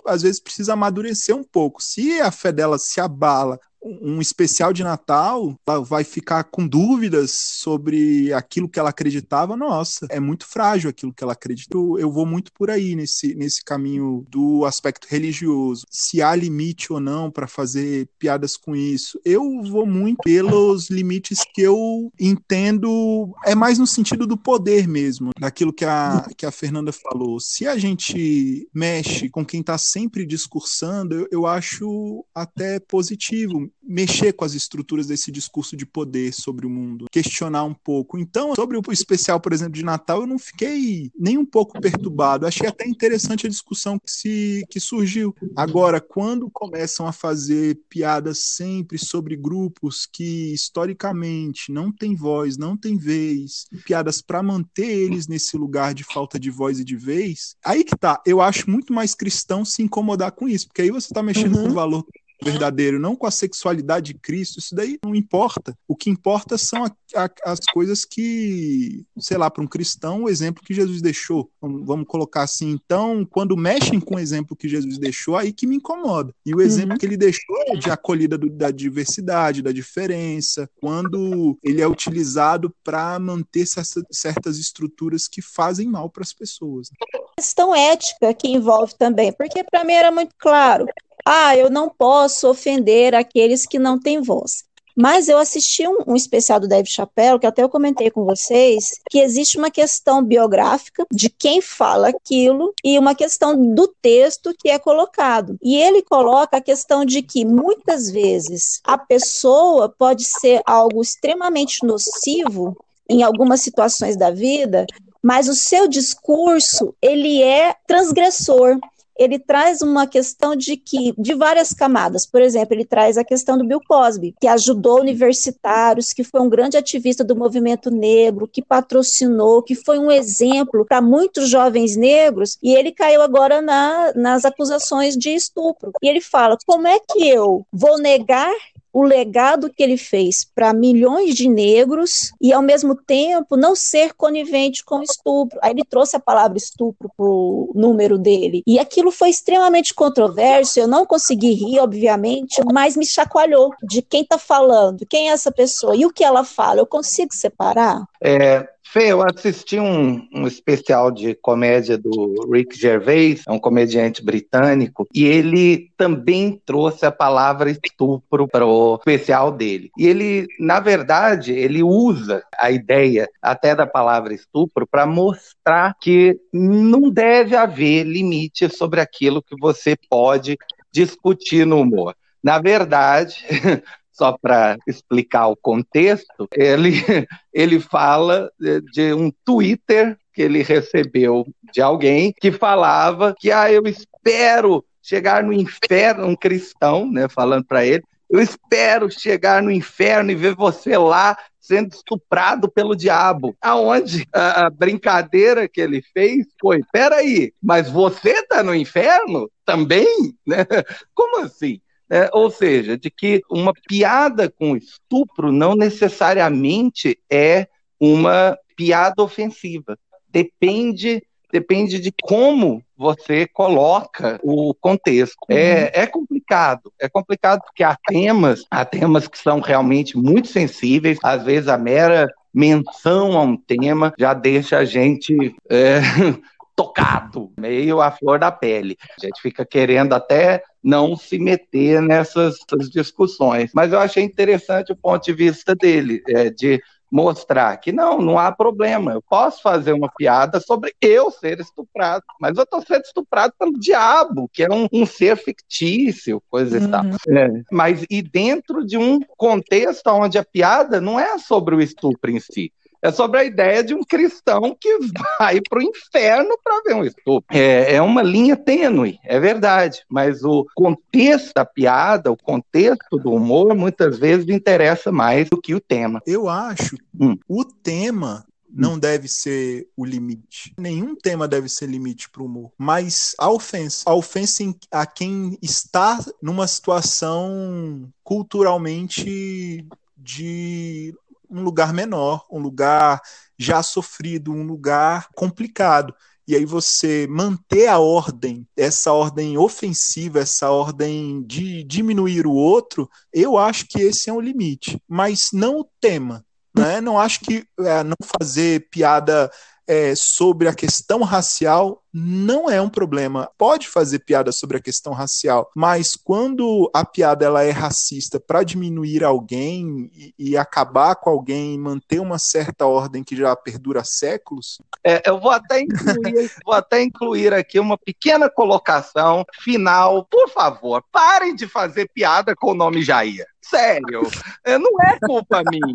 Às 0.06 0.22
vezes 0.22 0.40
precisa 0.40 0.74
amadurecer 0.74 1.34
um 1.34 1.44
pouco. 1.44 1.82
Se 1.82 2.20
a 2.20 2.30
fé 2.30 2.52
dela 2.52 2.78
se 2.78 3.00
abala 3.00 3.58
um 3.82 4.20
especial 4.20 4.72
de 4.72 4.82
Natal, 4.82 5.54
ela 5.66 5.82
vai 5.82 6.04
ficar 6.04 6.44
com 6.44 6.66
dúvidas 6.66 7.32
sobre 7.32 8.32
aquilo 8.32 8.68
que 8.68 8.78
ela 8.78 8.90
acreditava, 8.90 9.56
nossa, 9.56 10.06
é 10.10 10.20
muito 10.20 10.46
frágil 10.46 10.90
aquilo 10.90 11.12
que 11.12 11.24
ela 11.24 11.32
acredita. 11.32 11.76
Eu 11.76 12.10
vou 12.10 12.26
muito 12.26 12.52
por 12.52 12.70
aí 12.70 12.94
nesse, 12.94 13.34
nesse 13.34 13.64
caminho 13.64 14.24
do 14.28 14.64
aspecto 14.64 15.06
religioso. 15.08 15.84
Se 15.90 16.22
há 16.22 16.34
limite 16.34 16.92
ou 16.92 17.00
não 17.00 17.30
para 17.30 17.46
fazer 17.46 18.08
piadas 18.18 18.56
com 18.56 18.74
isso. 18.76 19.18
Eu 19.24 19.62
vou 19.62 19.86
muito 19.86 20.18
pelos 20.22 20.90
limites 20.90 21.40
que 21.54 21.62
eu 21.62 22.12
entendo, 22.18 23.34
é 23.44 23.54
mais 23.54 23.78
no 23.78 23.86
sentido 23.86 24.26
do 24.26 24.36
poder 24.36 24.86
mesmo, 24.86 25.30
daquilo 25.38 25.72
que 25.72 25.84
a, 25.84 26.26
que 26.36 26.46
a 26.46 26.50
Fernanda 26.50 26.92
falou. 26.92 27.40
Se 27.40 27.66
a 27.66 27.76
gente 27.78 28.68
mexe 28.74 29.28
com 29.28 29.44
quem 29.44 29.60
está 29.60 29.78
sempre 29.78 30.26
discursando, 30.26 31.14
eu, 31.14 31.40
eu 31.40 31.46
acho 31.46 32.24
até 32.34 32.78
positivo 32.78 33.69
mexer 33.82 34.32
com 34.32 34.44
as 34.44 34.54
estruturas 34.54 35.06
desse 35.06 35.30
discurso 35.30 35.76
de 35.76 35.84
poder 35.84 36.32
sobre 36.32 36.66
o 36.66 36.70
mundo, 36.70 37.06
questionar 37.10 37.64
um 37.64 37.74
pouco. 37.74 38.18
Então, 38.18 38.54
sobre 38.54 38.76
o 38.76 38.82
especial, 38.92 39.40
por 39.40 39.52
exemplo, 39.52 39.74
de 39.74 39.84
Natal, 39.84 40.20
eu 40.20 40.26
não 40.26 40.38
fiquei 40.38 41.10
nem 41.18 41.36
um 41.36 41.44
pouco 41.44 41.80
perturbado. 41.80 42.46
Achei 42.46 42.68
até 42.68 42.86
interessante 42.86 43.46
a 43.46 43.50
discussão 43.50 43.98
que, 43.98 44.10
se, 44.10 44.64
que 44.70 44.78
surgiu. 44.78 45.34
Agora, 45.56 46.00
quando 46.00 46.50
começam 46.50 47.06
a 47.06 47.12
fazer 47.12 47.80
piadas 47.88 48.38
sempre 48.38 48.98
sobre 48.98 49.36
grupos 49.36 50.06
que 50.06 50.52
historicamente 50.52 51.72
não 51.72 51.90
têm 51.90 52.14
voz, 52.14 52.56
não 52.56 52.76
têm 52.76 52.96
vez, 52.96 53.66
piadas 53.84 54.22
para 54.22 54.42
manter 54.42 54.88
eles 54.88 55.26
nesse 55.26 55.56
lugar 55.56 55.94
de 55.94 56.04
falta 56.04 56.38
de 56.38 56.50
voz 56.50 56.78
e 56.78 56.84
de 56.84 56.96
vez, 56.96 57.56
aí 57.64 57.84
que 57.84 57.96
tá. 57.96 58.20
Eu 58.26 58.40
acho 58.40 58.70
muito 58.70 58.92
mais 58.92 59.14
cristão 59.14 59.64
se 59.64 59.82
incomodar 59.82 60.32
com 60.32 60.48
isso, 60.48 60.68
porque 60.68 60.82
aí 60.82 60.90
você 60.90 61.06
está 61.06 61.22
mexendo 61.22 61.56
uhum. 61.56 61.64
com 61.64 61.70
o 61.70 61.74
valor 61.74 62.04
verdadeiro, 62.42 62.98
não 62.98 63.16
com 63.16 63.26
a 63.26 63.30
sexualidade 63.30 64.12
de 64.12 64.18
Cristo, 64.18 64.58
isso 64.58 64.74
daí 64.74 64.98
não 65.04 65.14
importa. 65.14 65.76
O 65.86 65.96
que 65.96 66.10
importa 66.10 66.56
são 66.56 66.84
a, 66.84 66.90
a, 67.14 67.30
as 67.44 67.60
coisas 67.72 68.04
que, 68.04 69.04
sei 69.18 69.36
lá, 69.36 69.50
para 69.50 69.62
um 69.62 69.66
cristão, 69.66 70.24
o 70.24 70.28
exemplo 70.28 70.62
que 70.64 70.74
Jesus 70.74 71.02
deixou. 71.02 71.50
Vamos, 71.60 71.86
vamos, 71.86 72.06
colocar 72.06 72.42
assim. 72.42 72.70
Então, 72.70 73.26
quando 73.30 73.56
mexem 73.56 74.00
com 74.00 74.16
o 74.16 74.18
exemplo 74.18 74.56
que 74.56 74.68
Jesus 74.68 74.98
deixou, 74.98 75.36
aí 75.36 75.52
que 75.52 75.66
me 75.66 75.76
incomoda. 75.76 76.34
E 76.44 76.54
o 76.54 76.60
exemplo 76.60 76.92
uhum. 76.92 76.98
que 76.98 77.06
ele 77.06 77.16
deixou 77.16 77.56
é 77.68 77.76
de 77.76 77.90
acolhida 77.90 78.36
do, 78.36 78.48
da 78.48 78.70
diversidade, 78.70 79.62
da 79.62 79.72
diferença, 79.72 80.68
quando 80.80 81.58
ele 81.62 81.80
é 81.80 81.86
utilizado 81.86 82.74
para 82.82 83.18
manter 83.18 83.66
certas 84.10 84.58
estruturas 84.58 85.28
que 85.28 85.42
fazem 85.42 85.86
mal 85.86 86.08
para 86.08 86.22
as 86.22 86.32
pessoas. 86.32 86.90
Questão 87.36 87.74
ética 87.74 88.34
que 88.34 88.48
envolve 88.48 88.94
também, 88.98 89.32
porque 89.32 89.64
para 89.64 89.84
mim 89.84 89.92
era 89.92 90.10
muito 90.10 90.34
claro 90.38 90.86
ah, 91.24 91.56
eu 91.56 91.70
não 91.70 91.88
posso 91.88 92.48
ofender 92.48 93.14
aqueles 93.14 93.66
que 93.66 93.78
não 93.78 93.98
têm 93.98 94.20
voz. 94.20 94.64
Mas 94.96 95.28
eu 95.28 95.38
assisti 95.38 95.86
um, 95.86 95.98
um, 96.08 96.16
especial 96.16 96.60
do 96.60 96.68
Dave 96.68 96.90
Chappelle, 96.90 97.38
que 97.38 97.46
até 97.46 97.62
eu 97.62 97.68
comentei 97.68 98.10
com 98.10 98.24
vocês, 98.24 99.00
que 99.08 99.20
existe 99.20 99.56
uma 99.56 99.70
questão 99.70 100.22
biográfica 100.22 101.06
de 101.10 101.30
quem 101.30 101.62
fala 101.62 102.08
aquilo 102.08 102.74
e 102.84 102.98
uma 102.98 103.14
questão 103.14 103.74
do 103.74 103.88
texto 104.02 104.54
que 104.58 104.68
é 104.68 104.78
colocado. 104.78 105.56
E 105.62 105.76
ele 105.76 106.02
coloca 106.02 106.56
a 106.56 106.60
questão 106.60 107.04
de 107.04 107.22
que 107.22 107.44
muitas 107.44 108.10
vezes 108.10 108.80
a 108.84 108.98
pessoa 108.98 109.88
pode 109.88 110.24
ser 110.24 110.60
algo 110.66 111.00
extremamente 111.00 111.86
nocivo 111.86 112.76
em 113.08 113.22
algumas 113.22 113.62
situações 113.62 114.16
da 114.16 114.30
vida, 114.30 114.86
mas 115.22 115.48
o 115.48 115.54
seu 115.54 115.88
discurso 115.88 116.94
ele 117.00 117.42
é 117.42 117.74
transgressor 117.86 118.78
ele 119.18 119.38
traz 119.38 119.82
uma 119.82 120.06
questão 120.06 120.56
de 120.56 120.76
que 120.76 121.14
de 121.18 121.34
várias 121.34 121.72
camadas. 121.72 122.26
Por 122.26 122.40
exemplo, 122.40 122.74
ele 122.74 122.84
traz 122.84 123.18
a 123.18 123.24
questão 123.24 123.56
do 123.58 123.66
Bill 123.66 123.80
Cosby, 123.86 124.34
que 124.40 124.46
ajudou 124.46 125.00
universitários, 125.00 126.12
que 126.12 126.24
foi 126.24 126.40
um 126.40 126.48
grande 126.48 126.76
ativista 126.76 127.22
do 127.22 127.36
movimento 127.36 127.90
negro, 127.90 128.48
que 128.48 128.62
patrocinou, 128.62 129.62
que 129.62 129.74
foi 129.74 129.98
um 129.98 130.10
exemplo 130.10 130.84
para 130.84 131.00
muitos 131.00 131.48
jovens 131.48 131.96
negros, 131.96 132.56
e 132.62 132.74
ele 132.74 132.92
caiu 132.92 133.22
agora 133.22 133.60
na, 133.60 134.12
nas 134.14 134.44
acusações 134.44 135.16
de 135.16 135.30
estupro. 135.30 135.92
E 136.02 136.08
ele 136.08 136.20
fala: 136.20 136.56
como 136.66 136.86
é 136.86 136.98
que 136.98 137.28
eu 137.28 137.66
vou 137.72 137.98
negar 137.98 138.52
o 138.92 139.02
legado 139.02 139.70
que 139.72 139.82
ele 139.82 139.96
fez 139.96 140.44
para 140.54 140.72
milhões 140.72 141.34
de 141.34 141.48
negros 141.48 142.32
e, 142.40 142.52
ao 142.52 142.62
mesmo 142.62 142.94
tempo, 142.94 143.56
não 143.56 143.74
ser 143.74 144.14
conivente 144.14 144.84
com 144.84 145.02
estupro. 145.02 145.58
Aí 145.62 145.70
ele 145.70 145.84
trouxe 145.84 146.16
a 146.16 146.20
palavra 146.20 146.58
estupro 146.58 147.10
para 147.16 147.26
o 147.26 147.72
número 147.74 148.18
dele. 148.18 148.62
E 148.66 148.78
aquilo 148.78 149.10
foi 149.10 149.30
extremamente 149.30 149.94
controverso. 149.94 150.80
Eu 150.80 150.88
não 150.88 151.06
consegui 151.06 151.52
rir, 151.52 151.78
obviamente, 151.80 152.60
mas 152.72 152.96
me 152.96 153.06
chacoalhou 153.06 153.70
de 153.82 154.02
quem 154.02 154.22
está 154.22 154.38
falando, 154.38 155.06
quem 155.06 155.30
é 155.30 155.32
essa 155.32 155.52
pessoa 155.52 155.96
e 155.96 156.04
o 156.04 156.12
que 156.12 156.24
ela 156.24 156.44
fala. 156.44 156.80
Eu 156.80 156.86
consigo 156.86 157.32
separar? 157.34 158.04
É, 158.22 158.68
Fê, 158.92 159.12
eu 159.12 159.22
assisti 159.22 159.78
um, 159.78 160.26
um 160.34 160.48
especial 160.48 161.12
de 161.12 161.32
comédia 161.36 161.96
do 161.96 162.50
Rick 162.52 162.76
Gervais, 162.76 163.44
é 163.46 163.52
um 163.52 163.58
comediante 163.58 164.20
britânico, 164.20 165.06
e 165.14 165.24
ele 165.24 165.92
também 165.96 166.60
trouxe 166.66 167.06
a 167.06 167.12
palavra 167.12 167.70
estupro 167.70 168.48
para 168.48 168.66
o 168.66 168.96
especial 168.96 169.52
dele. 169.52 169.92
E 169.96 170.08
ele, 170.08 170.48
na 170.58 170.80
verdade, 170.80 171.52
ele 171.52 171.84
usa 171.84 172.42
a 172.58 172.72
ideia 172.72 173.28
até 173.40 173.76
da 173.76 173.86
palavra 173.86 174.34
estupro 174.34 174.84
para 174.90 175.06
mostrar 175.06 175.94
que 176.00 176.36
não 176.52 177.10
deve 177.10 177.54
haver 177.54 178.02
limite 178.02 178.68
sobre 178.68 179.00
aquilo 179.00 179.40
que 179.40 179.54
você 179.56 179.94
pode 180.08 180.58
discutir 180.92 181.64
no 181.64 181.80
humor. 181.80 182.16
Na 182.42 182.58
verdade, 182.58 183.44
só 184.20 184.36
para 184.36 184.76
explicar 184.86 185.46
o 185.46 185.56
contexto, 185.56 186.46
ele, 186.54 186.92
ele 187.54 187.80
fala 187.80 188.52
de 188.92 189.14
um 189.14 189.32
Twitter 189.42 190.14
que 190.34 190.42
ele 190.42 190.62
recebeu 190.62 191.46
de 191.72 191.80
alguém 191.80 192.30
que 192.38 192.52
falava 192.52 193.34
que 193.38 193.50
ah, 193.50 193.72
eu 193.72 193.84
espero 193.84 194.84
chegar 195.02 195.42
no 195.42 195.54
inferno, 195.54 196.26
um 196.26 196.36
cristão, 196.36 197.10
né, 197.10 197.30
falando 197.30 197.64
para 197.64 197.86
ele, 197.86 198.02
eu 198.28 198.40
espero 198.40 199.10
chegar 199.10 199.62
no 199.62 199.70
inferno 199.70 200.30
e 200.30 200.34
ver 200.34 200.54
você 200.54 200.98
lá 200.98 201.34
sendo 201.58 201.94
estuprado 201.94 202.70
pelo 202.70 202.94
diabo. 202.94 203.56
Aonde 203.58 204.26
a, 204.34 204.66
a 204.66 204.70
brincadeira 204.70 205.66
que 205.66 205.80
ele 205.80 206.02
fez 206.12 206.46
foi: 206.60 206.82
peraí, 206.92 207.52
mas 207.60 207.88
você 207.88 208.32
está 208.32 208.62
no 208.62 208.74
inferno 208.74 209.50
também? 209.64 210.36
Né? 210.46 210.58
Como 211.14 211.38
assim? 211.44 211.80
É, 212.10 212.28
ou 212.32 212.50
seja, 212.50 212.98
de 212.98 213.08
que 213.08 213.40
uma 213.48 213.72
piada 213.88 214.50
com 214.50 214.76
estupro 214.76 215.52
não 215.52 215.76
necessariamente 215.76 217.16
é 217.30 217.68
uma 218.00 218.58
piada 218.76 219.22
ofensiva. 219.22 219.96
Depende, 220.28 221.22
depende 221.52 222.00
de 222.00 222.12
como 222.22 222.82
você 222.96 223.46
coloca 223.46 224.40
o 224.42 224.74
contexto. 224.74 225.38
É, 225.48 225.54
uhum. 225.54 225.58
É, 225.58 225.90
é 225.94 226.06
complicado, 226.06 226.92
é 226.98 227.08
complicado 227.08 227.60
porque 227.62 227.84
há 227.84 227.96
temas, 228.06 228.64
há 228.70 228.84
temas 228.84 229.28
que 229.28 229.38
são 229.38 229.60
realmente 229.60 230.16
muito 230.16 230.48
sensíveis, 230.48 231.18
às 231.22 231.44
vezes 231.44 231.68
a 231.68 231.78
mera 231.78 232.28
menção 232.52 233.38
a 233.38 233.42
um 233.42 233.56
tema 233.56 234.12
já 234.18 234.34
deixa 234.34 234.78
a 234.78 234.84
gente 234.84 235.54
é, 235.70 236.00
tocado, 236.80 237.52
meio 237.58 238.00
à 238.00 238.10
flor 238.10 238.38
da 238.38 238.50
pele. 238.50 238.96
A 239.02 239.26
gente 239.26 239.42
fica 239.42 239.66
querendo 239.66 240.14
até 240.14 240.62
não 240.82 241.14
se 241.14 241.38
meter 241.38 242.00
nessas 242.00 242.54
discussões. 242.90 243.70
Mas 243.74 243.92
eu 243.92 243.98
achei 243.98 244.24
interessante 244.24 244.90
o 244.90 244.96
ponto 244.96 245.22
de 245.22 245.34
vista 245.34 245.74
dele, 245.74 246.22
é, 246.26 246.48
de 246.48 246.82
mostrar 247.12 247.76
que 247.76 247.92
não, 247.92 248.18
não 248.18 248.38
há 248.38 248.50
problema. 248.50 249.12
Eu 249.12 249.20
posso 249.20 249.60
fazer 249.60 249.92
uma 249.92 250.10
piada 250.16 250.58
sobre 250.58 250.94
eu 251.02 251.30
ser 251.30 251.60
estuprado, 251.60 252.24
mas 252.40 252.56
eu 252.56 252.62
estou 252.62 252.80
sendo 252.80 253.02
estuprado 253.02 253.52
pelo 253.58 253.78
diabo, 253.78 254.48
que 254.50 254.62
é 254.62 254.72
um, 254.72 254.88
um 254.90 255.04
ser 255.04 255.36
fictício, 255.36 256.42
coisa 256.48 256.78
uhum. 256.78 256.84
e 256.84 256.88
tal. 256.88 257.04
Uhum. 257.04 257.36
É. 257.36 257.62
Mas 257.70 258.06
e 258.08 258.22
dentro 258.22 258.86
de 258.86 258.96
um 258.96 259.20
contexto 259.36 260.06
onde 260.06 260.38
a 260.38 260.44
piada 260.44 260.98
não 260.98 261.20
é 261.20 261.36
sobre 261.38 261.74
o 261.74 261.80
estupro 261.82 262.30
em 262.30 262.40
si, 262.40 262.72
é 263.02 263.10
sobre 263.10 263.40
a 263.40 263.44
ideia 263.44 263.82
de 263.82 263.94
um 263.94 264.02
cristão 264.02 264.76
que 264.78 264.98
vai 265.38 265.60
para 265.60 265.78
o 265.78 265.82
inferno 265.82 266.58
para 266.62 266.82
ver 266.82 266.94
um 266.94 267.04
estupro. 267.04 267.44
É, 267.50 267.94
é 267.94 268.02
uma 268.02 268.22
linha 268.22 268.56
tênue, 268.56 269.18
é 269.24 269.40
verdade, 269.40 270.04
mas 270.08 270.44
o 270.44 270.66
contexto 270.74 271.52
da 271.54 271.64
piada, 271.64 272.30
o 272.30 272.36
contexto 272.36 273.18
do 273.18 273.32
humor, 273.32 273.74
muitas 273.74 274.18
vezes 274.18 274.48
interessa 274.48 275.10
mais 275.10 275.48
do 275.48 275.60
que 275.60 275.74
o 275.74 275.80
tema. 275.80 276.20
Eu 276.26 276.48
acho 276.48 276.96
hum. 277.18 277.36
o 277.48 277.64
tema 277.64 278.44
não 278.72 278.98
deve 278.98 279.26
ser 279.26 279.88
o 279.96 280.04
limite. 280.04 280.72
Nenhum 280.78 281.16
tema 281.16 281.48
deve 281.48 281.68
ser 281.68 281.88
limite 281.88 282.30
para 282.30 282.42
o 282.42 282.46
humor. 282.46 282.70
Mas 282.78 283.34
a 283.38 283.50
ofensa. 283.50 284.04
A 284.06 284.14
ofensa 284.14 284.62
a 284.90 285.04
quem 285.04 285.58
está 285.60 286.24
numa 286.40 286.66
situação 286.66 288.08
culturalmente 288.22 289.84
de 290.16 291.14
um 291.50 291.62
lugar 291.62 291.92
menor, 291.92 292.46
um 292.50 292.58
lugar 292.58 293.20
já 293.58 293.82
sofrido, 293.82 294.52
um 294.52 294.62
lugar 294.62 295.28
complicado. 295.34 296.14
E 296.46 296.56
aí 296.56 296.64
você 296.64 297.26
manter 297.28 297.86
a 297.86 297.98
ordem, 297.98 298.66
essa 298.76 299.12
ordem 299.12 299.56
ofensiva, 299.56 300.40
essa 300.40 300.70
ordem 300.70 301.42
de 301.46 301.84
diminuir 301.84 302.46
o 302.46 302.52
outro, 302.52 303.08
eu 303.32 303.56
acho 303.56 303.86
que 303.86 304.00
esse 304.00 304.30
é 304.30 304.32
um 304.32 304.40
limite, 304.40 305.00
mas 305.06 305.50
não 305.52 305.80
o 305.80 305.88
tema. 306.00 306.44
Né? 306.76 307.00
Não 307.00 307.18
acho 307.18 307.40
que 307.40 307.64
é, 307.80 308.02
não 308.02 308.16
fazer 308.38 308.88
piada 308.90 309.50
é, 309.86 310.14
sobre 310.16 310.68
a 310.68 310.74
questão 310.74 311.22
racial 311.22 311.99
não 312.12 312.68
é 312.68 312.80
um 312.80 312.88
problema. 312.88 313.50
Pode 313.56 313.88
fazer 313.88 314.20
piada 314.20 314.52
sobre 314.52 314.76
a 314.76 314.82
questão 314.82 315.12
racial, 315.12 315.70
mas 315.74 316.14
quando 316.14 316.90
a 316.94 317.04
piada 317.04 317.44
ela 317.44 317.62
é 317.62 317.70
racista 317.70 318.40
para 318.40 318.62
diminuir 318.62 319.24
alguém 319.24 320.10
e, 320.14 320.34
e, 320.38 320.56
acabar 320.56 321.14
com 321.16 321.30
alguém, 321.30 321.78
manter 321.78 322.20
uma 322.20 322.38
certa 322.38 322.86
ordem 322.86 323.22
que 323.22 323.36
já 323.36 323.54
perdura 323.54 324.04
séculos. 324.04 324.78
É, 325.04 325.22
eu 325.28 325.40
vou 325.40 325.50
até 325.50 325.80
incluir, 325.80 326.50
vou 326.64 326.74
até 326.74 327.02
incluir 327.02 327.54
aqui 327.54 327.78
uma 327.78 327.96
pequena 327.96 328.50
colocação 328.50 329.44
final. 329.60 330.24
Por 330.24 330.48
favor, 330.50 331.02
parem 331.12 331.54
de 331.54 331.66
fazer 331.66 332.08
piada 332.12 332.54
com 332.56 332.72
o 332.72 332.74
nome 332.74 333.02
Jair. 333.02 333.46
Sério, 333.62 334.22
é, 334.64 334.78
não 334.78 334.90
é 335.02 335.18
culpa 335.20 335.62
minha. 335.70 335.94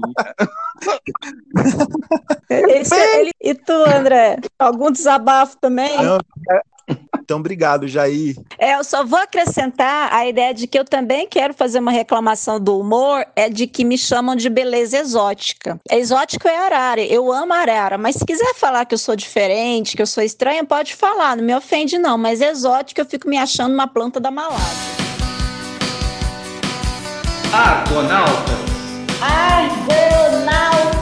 Esse, 2.50 2.96
ele, 2.96 3.32
e 3.42 3.56
tu, 3.56 3.74
André? 3.74 4.40
Algum 4.58 4.92
desabafo 4.92 5.58
também? 5.60 5.98
Não, 6.06 6.20
então, 7.20 7.40
obrigado, 7.40 7.88
Jair. 7.88 8.36
É, 8.60 8.76
eu 8.76 8.84
só 8.84 9.04
vou 9.04 9.18
acrescentar 9.18 10.14
a 10.14 10.28
ideia 10.28 10.54
de 10.54 10.68
que 10.68 10.78
eu 10.78 10.86
também 10.86 11.28
quero 11.28 11.54
fazer 11.54 11.80
uma 11.80 11.92
reclamação 11.92 12.60
do 12.60 12.80
humor, 12.80 13.26
é 13.36 13.50
de 13.50 13.66
que 13.66 13.84
me 13.84 13.98
chamam 13.98 14.36
de 14.36 14.50
beleza 14.50 15.00
exótica. 15.00 15.80
Exótico 15.90 16.48
é 16.48 16.56
arara, 16.56 17.02
eu 17.02 17.32
amo 17.32 17.54
arara, 17.54 17.98
mas 17.98 18.16
se 18.18 18.26
quiser 18.26 18.54
falar 18.54 18.86
que 18.86 18.94
eu 18.94 19.00
sou 19.00 19.16
diferente, 19.16 19.96
que 19.96 20.02
eu 20.02 20.08
sou 20.08 20.24
estranha, 20.24 20.64
pode 20.64 20.94
falar, 20.96 21.36
não 21.36 21.44
me 21.44 21.56
ofende 21.56 21.98
não, 21.98 22.18
mas 22.18 22.42
exótico 22.42 23.02
eu 23.02 23.06
fico 23.06 23.28
me 23.28 23.38
achando 23.38 23.74
uma 23.74 23.88
planta 23.88 24.20
da 24.20 24.30
Malásia. 24.30 24.96
Argonautas. 27.52 28.56
Argonautas. 29.22 30.95